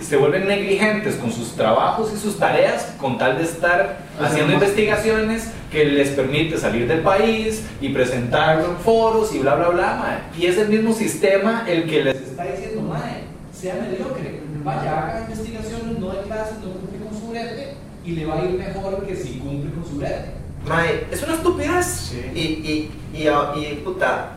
[0.00, 5.50] se vuelven negligentes con sus trabajos y sus tareas con tal de estar haciendo investigaciones
[5.70, 10.42] que les permite salir del país y presentarlo en foros y bla, bla, bla, mae.
[10.42, 15.20] Y es el mismo sistema el que les está diciendo, mae, sea mediocre, vaya, haga
[15.28, 17.74] investigaciones, no de clases, no cumple con su brete
[18.04, 20.30] y le va a ir mejor que si cumple con su brete.
[20.66, 21.86] Mae, es una estupidez.
[21.86, 22.30] Sí.
[22.34, 24.32] Y, y, y, y, puta,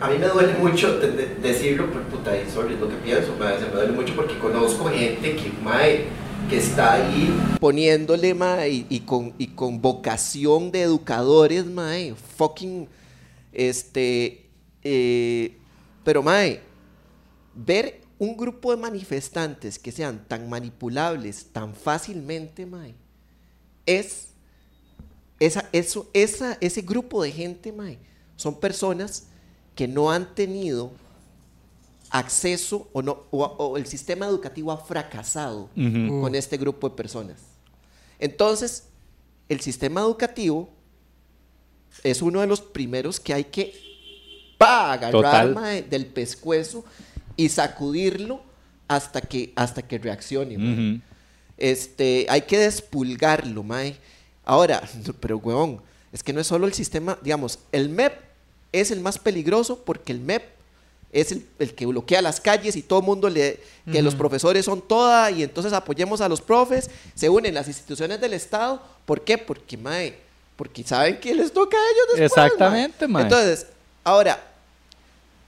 [0.00, 3.32] a mí me duele mucho de- de- decirlo, pero puta, y sorry, lo que pienso,
[3.36, 5.52] se me duele mucho porque conozco gente que,
[6.48, 8.34] que está ahí poniéndole,
[8.88, 12.88] y, con, y con vocación de educadores, mae, fucking,
[13.52, 14.46] este,
[14.82, 15.56] eh,
[16.04, 16.60] pero, mae,
[17.54, 22.94] ver un grupo de manifestantes que sean tan manipulables tan fácilmente, mae,
[23.84, 24.28] es
[25.38, 27.98] esa, eso, esa, ese grupo de gente, mae,
[28.36, 29.28] son personas
[29.76, 30.90] que no han tenido
[32.10, 37.36] acceso o, no, o, o el sistema educativo ha fracasado con este grupo de personas.
[38.18, 38.84] Entonces,
[39.48, 40.70] el sistema educativo
[42.02, 43.74] es uno de los primeros que hay que
[44.58, 46.84] pa, agarrar mae, del pescuezo
[47.36, 48.40] y sacudirlo
[48.88, 51.02] hasta que, hasta que reaccione.
[51.58, 53.96] Este, hay que despulgarlo, mae.
[54.44, 54.82] Ahora,
[55.20, 58.25] pero huevón, es que no es solo el sistema, digamos, el MEP
[58.72, 60.42] es el más peligroso porque el MEP
[61.12, 63.60] es el, el que bloquea las calles y todo el mundo le
[63.90, 68.20] que los profesores son toda y entonces apoyemos a los profes, se unen las instituciones
[68.20, 69.38] del Estado, ¿por qué?
[69.38, 70.18] Porque mae,
[70.56, 72.32] porque saben que les toca a ellos después.
[72.46, 73.22] Exactamente, mae.
[73.22, 73.66] Entonces,
[74.04, 74.42] ahora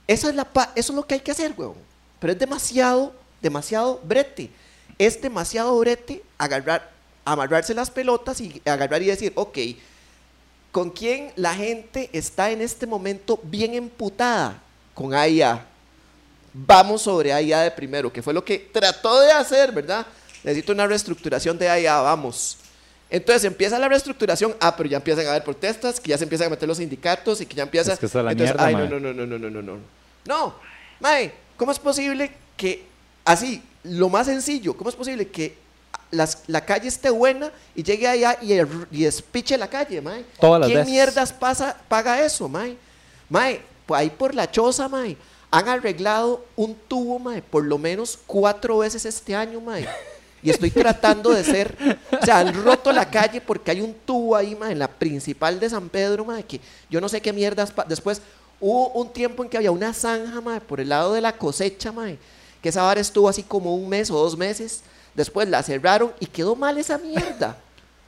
[0.07, 1.77] esa es la pa- eso es lo que hay que hacer, huevón.
[2.19, 4.49] Pero es demasiado, demasiado brete.
[4.97, 6.89] Es demasiado brete agarrar,
[7.25, 9.57] amarrarse las pelotas y agarrar y decir, ok,
[10.71, 14.61] ¿con quién la gente está en este momento bien emputada?
[14.93, 15.65] Con AIA.
[16.53, 20.05] Vamos sobre AIA de primero, que fue lo que trató de hacer, ¿verdad?
[20.43, 22.57] Necesito una reestructuración de AIA, vamos.
[23.09, 26.47] Entonces empieza la reestructuración, ah, pero ya empiezan a haber protestas, que ya se empiezan
[26.47, 27.93] a meter los sindicatos y que ya empieza...
[27.93, 28.89] Es que esa es la entonces, mierda, ay, mae.
[28.89, 29.77] no, no, no, no, no, no, no.
[30.25, 30.55] No,
[30.99, 32.85] mae, ¿cómo es posible que
[33.25, 35.55] así, lo más sencillo, cómo es posible que
[36.11, 40.25] las- la calle esté buena y llegue allá y, er- y despiche la calle, mae?
[40.39, 40.91] Todas las ¿Quién veces.
[40.91, 42.77] mierdas pasa, paga eso, mae?
[43.29, 45.15] Mae, pues ahí por la choza, mae,
[45.51, 49.87] han arreglado un tubo, mae, por lo menos cuatro veces este año, mae.
[50.41, 51.75] Y estoy tratando de ser,
[52.21, 55.59] o sea, han roto la calle porque hay un tubo ahí, mae, en la principal
[55.59, 57.71] de San Pedro, mae, que yo no sé qué mierdas.
[57.71, 58.21] pa- Después
[58.61, 61.91] hubo un tiempo en que había una zanja, mae, por el lado de la cosecha,
[61.91, 62.17] mae,
[62.61, 64.81] que esa vara estuvo así como un mes o dos meses.
[65.19, 67.57] Después la cerraron y quedó mal esa mierda.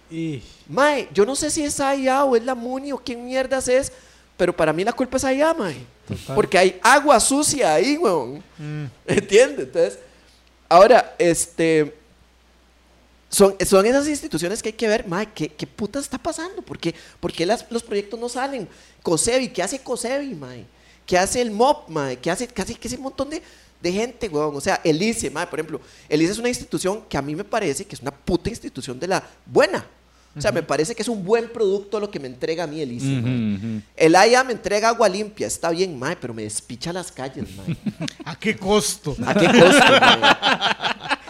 [0.10, 3.68] Y- Mae, yo no sé si es AIA o es la MUNI o quién mierdas
[3.70, 3.92] es,
[4.38, 5.86] pero para mí la culpa es AIA, mae.
[6.36, 8.42] Porque hay agua sucia ahí, weón.
[9.08, 9.68] ¿Entiendes?
[9.68, 10.00] Entonces,
[10.70, 11.96] ahora, este.
[13.30, 16.62] Son, son esas instituciones que hay que ver, mae, ¿qué, qué puta está pasando?
[16.62, 18.68] ¿Por qué, por qué las- los proyectos no salen?
[19.04, 20.66] COSEBI, ¿qué hace COSEBI, mae?
[21.06, 22.18] ¿Qué hace el MOP, mae?
[22.18, 23.42] ¿Qué hace, qué hace un montón de,
[23.82, 24.56] de gente, weón?
[24.56, 25.82] O sea, el ICE, mae, por ejemplo.
[26.08, 29.00] El ICE es una institución que a mí me parece que es una puta institución
[29.00, 29.86] de la buena.
[30.36, 32.80] O sea, me parece que es un buen producto lo que me entrega a mí
[32.80, 33.82] el ICE.
[33.98, 37.76] El AIA me entrega agua limpia, está bien, mae, pero me despicha las calles, mae.
[38.26, 39.16] ¿A qué costo?
[39.26, 39.84] ¿A qué costo,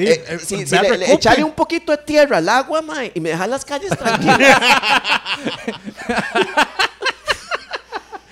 [0.00, 3.20] Eh, eh, si, vea, si le, echarle un poquito de tierra al agua, mae, y
[3.20, 4.60] me deja las calles tranquilas.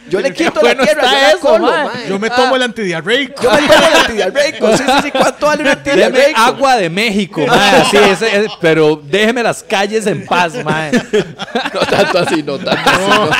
[0.09, 1.85] Yo le quito bueno la tierra, está yo la eso, colo, mae.
[1.85, 2.09] mae.
[2.09, 3.43] Yo me tomo el antidiarreico.
[3.43, 4.77] Yo me tomo el antidiarreico.
[4.77, 5.11] Sí, sí, sí.
[5.11, 6.41] ¿Cuánto vale un antidiarreico?
[6.41, 7.81] agua de México, mae,
[8.13, 10.91] es- pero déjeme las calles en paz, mae.
[11.75, 13.03] No tanto así, no tanto así.
[13.11, 13.31] no.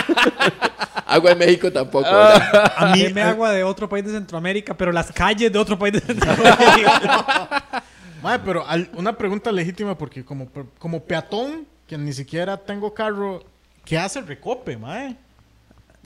[1.07, 2.05] Agua de México tampoco.
[2.11, 2.73] ¿verdad?
[2.77, 5.79] A mí, Deme eh, agua de otro país de Centroamérica, pero las calles de otro
[5.79, 7.63] país de Centroamérica.
[8.23, 10.49] Mae, pero al- una pregunta legítima porque como,
[10.79, 13.45] como peatón, que ni siquiera tengo carro,
[13.85, 15.17] ¿qué hace el recope, mae?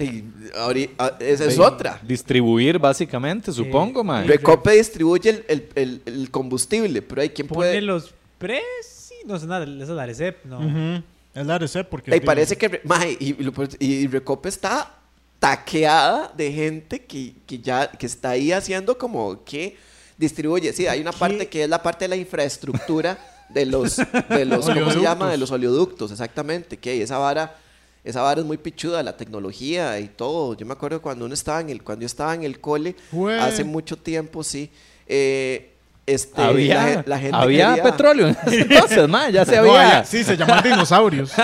[0.01, 0.25] Y
[0.57, 2.01] ahori- ah, esa es otra.
[2.03, 4.27] Distribuir, básicamente, supongo, mae.
[4.27, 7.81] Recope distribuye el, el- el- el combustible, pero hay quien Pone puede.
[7.83, 9.21] los precios.
[9.27, 11.03] No sé nada, es la RECEP, no.
[11.35, 12.17] Es la RC porque...
[12.17, 12.81] Y parece que.
[12.85, 13.37] mae, y,
[13.79, 14.95] y Recope está
[15.39, 19.77] taqueada de gente que, que ya que está ahí haciendo como que
[20.19, 20.73] distribuye.
[20.73, 24.61] Sí, hay una parte que es la parte de la infraestructura de los, de los
[24.67, 25.03] ¿cómo se Oleoductos.
[25.03, 25.31] llama?
[25.31, 26.77] De los oleoductos, exactamente.
[26.79, 27.57] Que esa vara,
[28.05, 30.55] esa vara es muy pichuda, la tecnología y todo.
[30.55, 32.97] Yo me acuerdo cuando uno estaba en el, cuando yo estaba en el cole,
[33.41, 34.71] hace mucho tiempo, sí.
[35.07, 35.67] eh,
[36.07, 39.57] este, había la, gen- la gente había quería- petróleo en ese entonces, mae, ya se
[39.63, 40.05] No, había.
[40.05, 41.31] sí, se llaman dinosaurios.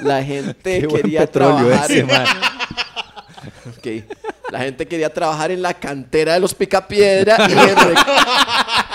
[0.00, 2.26] La gente Qué quería petróleo trabajar ese, en- mae.
[3.76, 3.86] Ok.
[4.52, 7.58] La gente quería trabajar en la cantera de los picapiedra y en,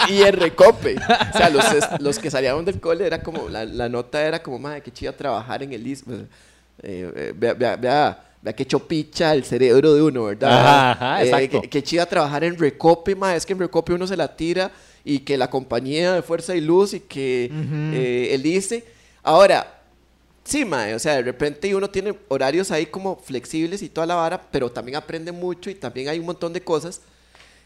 [0.10, 0.96] y en recope.
[0.96, 1.66] O sea, los,
[2.00, 5.14] los que salían del cole era como, la, la nota era como, madre, qué chido
[5.14, 6.14] trabajar en el ISM.
[6.14, 6.26] Eh,
[6.84, 10.52] eh, vea, vea, vea, vea qué chopicha el cerebro de uno, ¿verdad?
[10.52, 11.62] Ajá, ajá, Eh, exacto.
[11.62, 14.72] qué, qué chido trabajar en recope, madre, es que en recope uno se la tira
[15.04, 17.50] y que la compañía de fuerza y luz y que
[17.94, 18.84] eh, el ICE.
[19.24, 19.72] Ahora,
[20.48, 24.14] Sí, mae, o sea, de repente uno tiene horarios ahí como flexibles y toda la
[24.14, 27.02] vara, pero también aprende mucho y también hay un montón de cosas.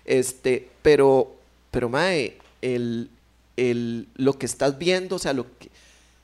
[0.06, 1.36] Este, pero,
[1.72, 3.10] pero mae, el,
[3.58, 5.70] el, lo que estás viendo, o sea, lo que,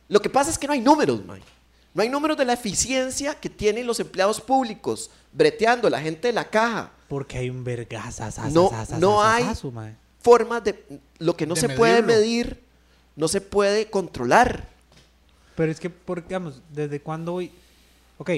[0.07, 1.41] lo que pasa es que no hay números, mae.
[1.93, 6.33] No hay números de la eficiencia que tienen los empleados públicos, breteando, la gente de
[6.33, 6.91] la caja.
[7.07, 8.29] Porque hay un vergaza.
[8.51, 8.69] No-
[8.99, 9.43] no hay-.
[10.21, 10.83] Formas de,
[11.19, 12.59] lo que no De se puede medir,
[13.15, 14.67] no se puede controlar.
[15.55, 17.49] Pero es que, por, digamos, ¿desde cuándo voy?
[18.17, 18.29] Ok,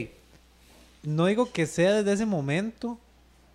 [1.02, 3.00] no digo que sea desde ese momento,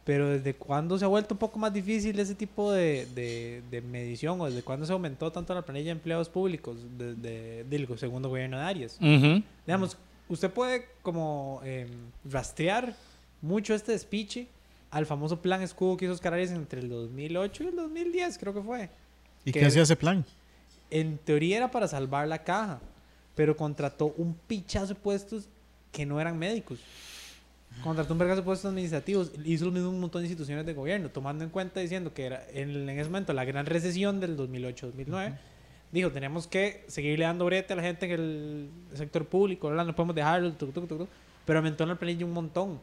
[0.05, 3.80] pero ¿desde cuándo se ha vuelto un poco más difícil ese tipo de, de- de
[3.82, 4.40] medición?
[4.40, 8.59] ¿O desde cuándo se aumentó tanto la planilla de empleados públicos desde del segundo gobierno
[8.59, 8.96] de Arias?
[9.00, 9.42] Ujú.
[9.66, 9.96] Digamos,
[10.28, 11.88] usted puede como em,
[12.30, 12.94] rastrear
[13.40, 14.46] mucho este despiche
[14.90, 18.55] al famoso plan escudo que hizo Oscar Arias entre el 2008 y el 2010, creo
[18.55, 18.90] que fue.
[19.44, 20.24] ¿Y Que- qué hacía ese plan?
[20.90, 22.80] En teoría era para salvar la caja,
[23.34, 25.48] pero contrató un pichazo de puestos
[25.90, 26.78] que no eran médicos.
[27.83, 29.33] Contrató un vergazo de puestos administrativos.
[29.45, 32.45] Hizo lo mismo un montón de instituciones de gobierno, tomando en cuenta diciendo que era
[32.53, 35.37] en, en ese momento la gran recesión del 2008-2009.
[35.91, 39.85] Dijo, tenemos que seguirle dando brete a la gente en el sector público, ¿verdad?
[39.85, 41.09] no podemos dejarlo, tuc, tuc, tuc, tuc.
[41.45, 42.81] pero aumentó la planilla un montón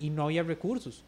[0.00, 1.04] y no había recursos.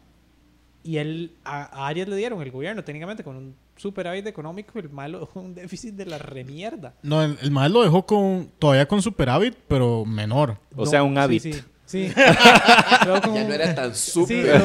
[0.83, 4.89] Y él, a, a Arias le dieron el gobierno, técnicamente, con un superávit económico, el
[4.89, 6.93] malo, un déficit de la remierda.
[7.03, 10.57] No, el, el mal lo dejó con, todavía con superávit, pero menor.
[10.75, 11.43] O No, sea, un sí, hábito.
[11.43, 12.11] Sí, sí.
[12.15, 14.61] Con Ya un- no era tan sí, súper.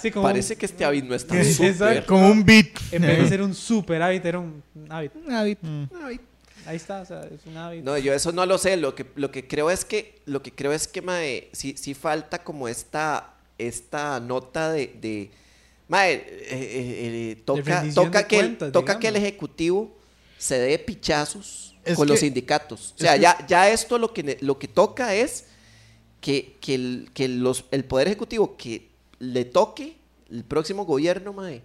[0.00, 2.04] sí, como un- Parece que este hábito no es tan súper.
[2.06, 2.66] Con un beat.
[2.90, 5.18] en vez de ser un super hábito, era un hábito.
[5.62, 5.84] Mm.
[6.04, 6.20] Ay,
[6.64, 7.84] Ahí está, o sea, es un hábito.
[7.84, 8.76] No, yo eso no lo sé.
[8.76, 11.92] Lo que, lo que creo es que, lo que creo es que, mae, sí, sí
[11.92, 15.30] falta como esta, esta nota de, de
[15.88, 19.92] mae, eh, eh, eh, toca, toca que, el- toca que el ejecutivo
[20.38, 22.94] se dé pichazos Es con que- los sindicatos.
[22.96, 25.46] O sea, que- ya, ya esto lo que, lo que toca es
[26.22, 29.96] que, que, el, que los, el poder ejecutivo que le toque
[30.30, 31.60] el próximo gobierno, mae,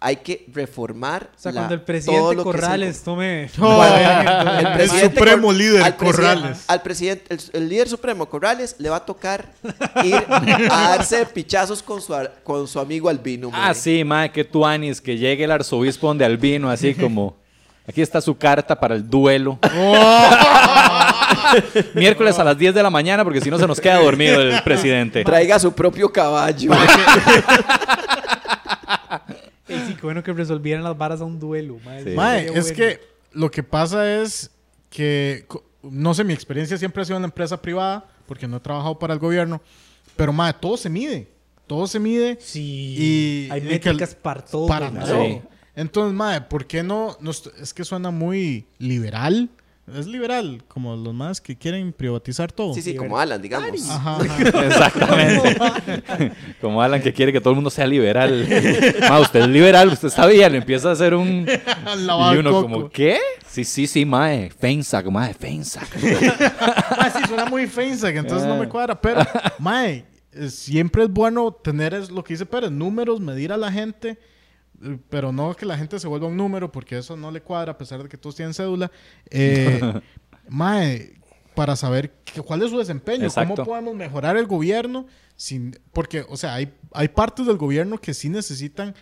[0.00, 3.50] hay que reformar o sea, la- cuando el presidente el Corrales tome...
[3.60, 6.64] Oh, el el presidente supremo Cor- líder, al presidente- Corrales.
[6.68, 9.52] Al presidente, el, el líder supremo Corrales le va a tocar
[10.04, 10.14] ir
[10.70, 13.50] a darse pichazos con su, con su amigo Albino.
[13.52, 17.36] Ah, sí, mae, que tú anis, que llegue el arzobispo de Albino, así como.
[17.88, 19.58] Aquí está su carta para el duelo.
[21.94, 24.62] Miércoles a las 10 de la mañana, porque si no se nos queda dormido el
[24.62, 25.24] presidente.
[25.24, 26.72] Traiga su propio caballo.
[29.68, 31.78] Ey, sí, qué bueno que resolvieran las varas a un duelo.
[32.02, 32.10] Sí.
[32.14, 32.76] Mae, sería es bueno.
[32.76, 33.00] que
[33.32, 34.50] lo que pasa es
[34.90, 35.46] que,
[35.82, 38.98] no sé, mi experiencia siempre ha sido en la empresa privada, porque no he trabajado
[38.98, 39.60] para el gobierno,
[40.16, 41.28] pero mae, todo se mide,
[41.66, 44.66] todo se mide Sí, y hay métricas para todo.
[44.66, 45.24] para todo.
[45.24, 45.40] Sí.
[45.76, 47.16] Entonces, mae, ¿por qué no,
[47.60, 49.48] Es que suena muy liberal.
[49.96, 52.74] Es liberal, como los más que quieren privatizar todo.
[52.74, 53.88] Sí, sí, como Alan, digamos.
[53.88, 54.66] Ajá, ajá.
[54.66, 55.56] Exactamente.
[56.60, 58.46] Como Alan que quiere que todo el mundo sea liberal.
[59.08, 61.46] Ma, usted es liberal, usted está bien, empieza a hacer un...
[61.98, 62.62] Lavado y uno coco.
[62.62, 63.18] como, ¿qué?
[63.46, 64.50] Sí, sí, sí, mae.
[64.50, 65.80] Fensa, mae, fensa.
[66.98, 69.00] Mae, sí, suena muy que entonces no me cuadra.
[69.00, 69.20] Pero,
[69.58, 73.72] mae, eh, siempre es bueno tener es lo que dice Pérez, números, medir a la
[73.72, 74.18] gente, eh,
[75.10, 77.78] pero no que la gente se vuelva un número, porque eso no le cuadra, a
[77.78, 78.90] pesar de que todos tienen cédula.
[79.30, 79.80] Eh,
[80.48, 81.14] mae,
[81.54, 83.54] para saber que- cuál es su desempeño, Exacto.
[83.56, 85.06] cómo podemos mejorar el gobierno,
[85.36, 88.94] sin, porque, o sea, hay, hay partes del gobierno que sí necesitan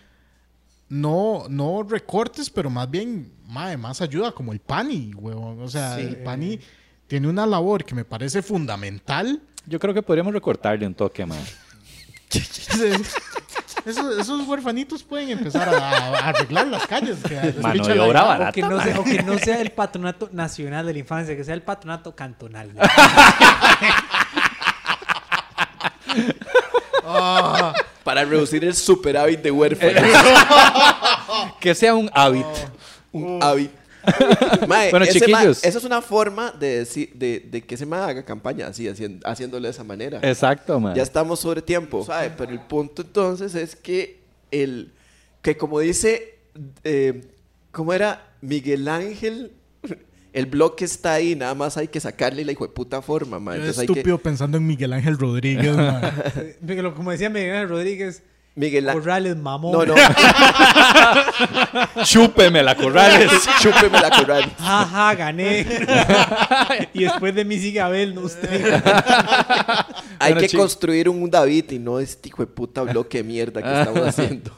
[0.89, 5.61] no, no recortes, pero más bien mae, más ayuda, como el PANI, huevón.
[5.61, 6.61] O sea, el PANI
[7.07, 9.43] tiene una labor que me parece fundamental.
[9.66, 11.41] Yo creo que podríamos recortarle un toque, mae.
[13.87, 17.18] Esos, esos huerfanitos pueden empezar a, a arreglar las calles.
[17.26, 18.53] que Mano de la- obra O barata.
[18.53, 18.84] que, no mae.
[18.93, 22.14] sea, o que no sea el patronato nacional de la infancia, que sea el patronato
[22.14, 22.72] cantonal.
[28.05, 30.03] Para reducir el superávit de huérfanos.
[31.61, 32.49] Que sea un hábito.
[33.12, 33.74] un hábito.
[34.68, 35.64] Mae, Bueno, ese ma- chiquillos.
[35.64, 38.88] esa es una forma de, decir, de, de que ese ma haga campaña así,
[39.24, 40.20] haciéndole de esa manera.
[40.22, 40.96] Exacto, mae.
[40.96, 42.04] Ya estamos sobre tiempo.
[42.04, 42.32] ¿sabe?
[42.36, 44.92] Pero el punto entonces es que el
[45.42, 46.36] que como dice
[46.84, 47.22] eh,
[47.72, 48.32] ¿cómo era?
[48.40, 49.52] Miguel Ángel
[50.32, 53.52] el bloque está ahí, nada más hay que sacarle la hijo de puta forma, ma.
[53.52, 55.74] Yo Entonces hay que estúpido pensando en Miguel Ángel Rodríguez.
[55.76, 56.12] man.
[56.66, 58.22] Pero Como decía Miguel Ángel Rodríguez,
[58.57, 59.70] Miguel Corrales mamón.
[59.70, 59.94] No, no,
[62.04, 63.30] Chúpeme la corrales.
[63.61, 64.50] chúpeme la corral.
[64.59, 65.66] Jaja, gané.
[66.94, 68.74] y después de mí sigue Abel, no usted.
[70.18, 73.62] Hay Bueno, que construir un David y no este hijo de puta bloque de mierda
[73.62, 74.50] que estamos haciendo.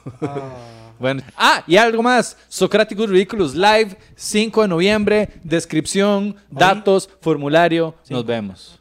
[1.00, 1.22] Bueno.
[1.36, 2.36] Ah, y algo más.
[2.48, 5.28] Socraticus Ridiculous Live, 5 de noviembre.
[5.42, 7.96] Descripción, datos, formulario.
[8.08, 8.78] Nos vemos.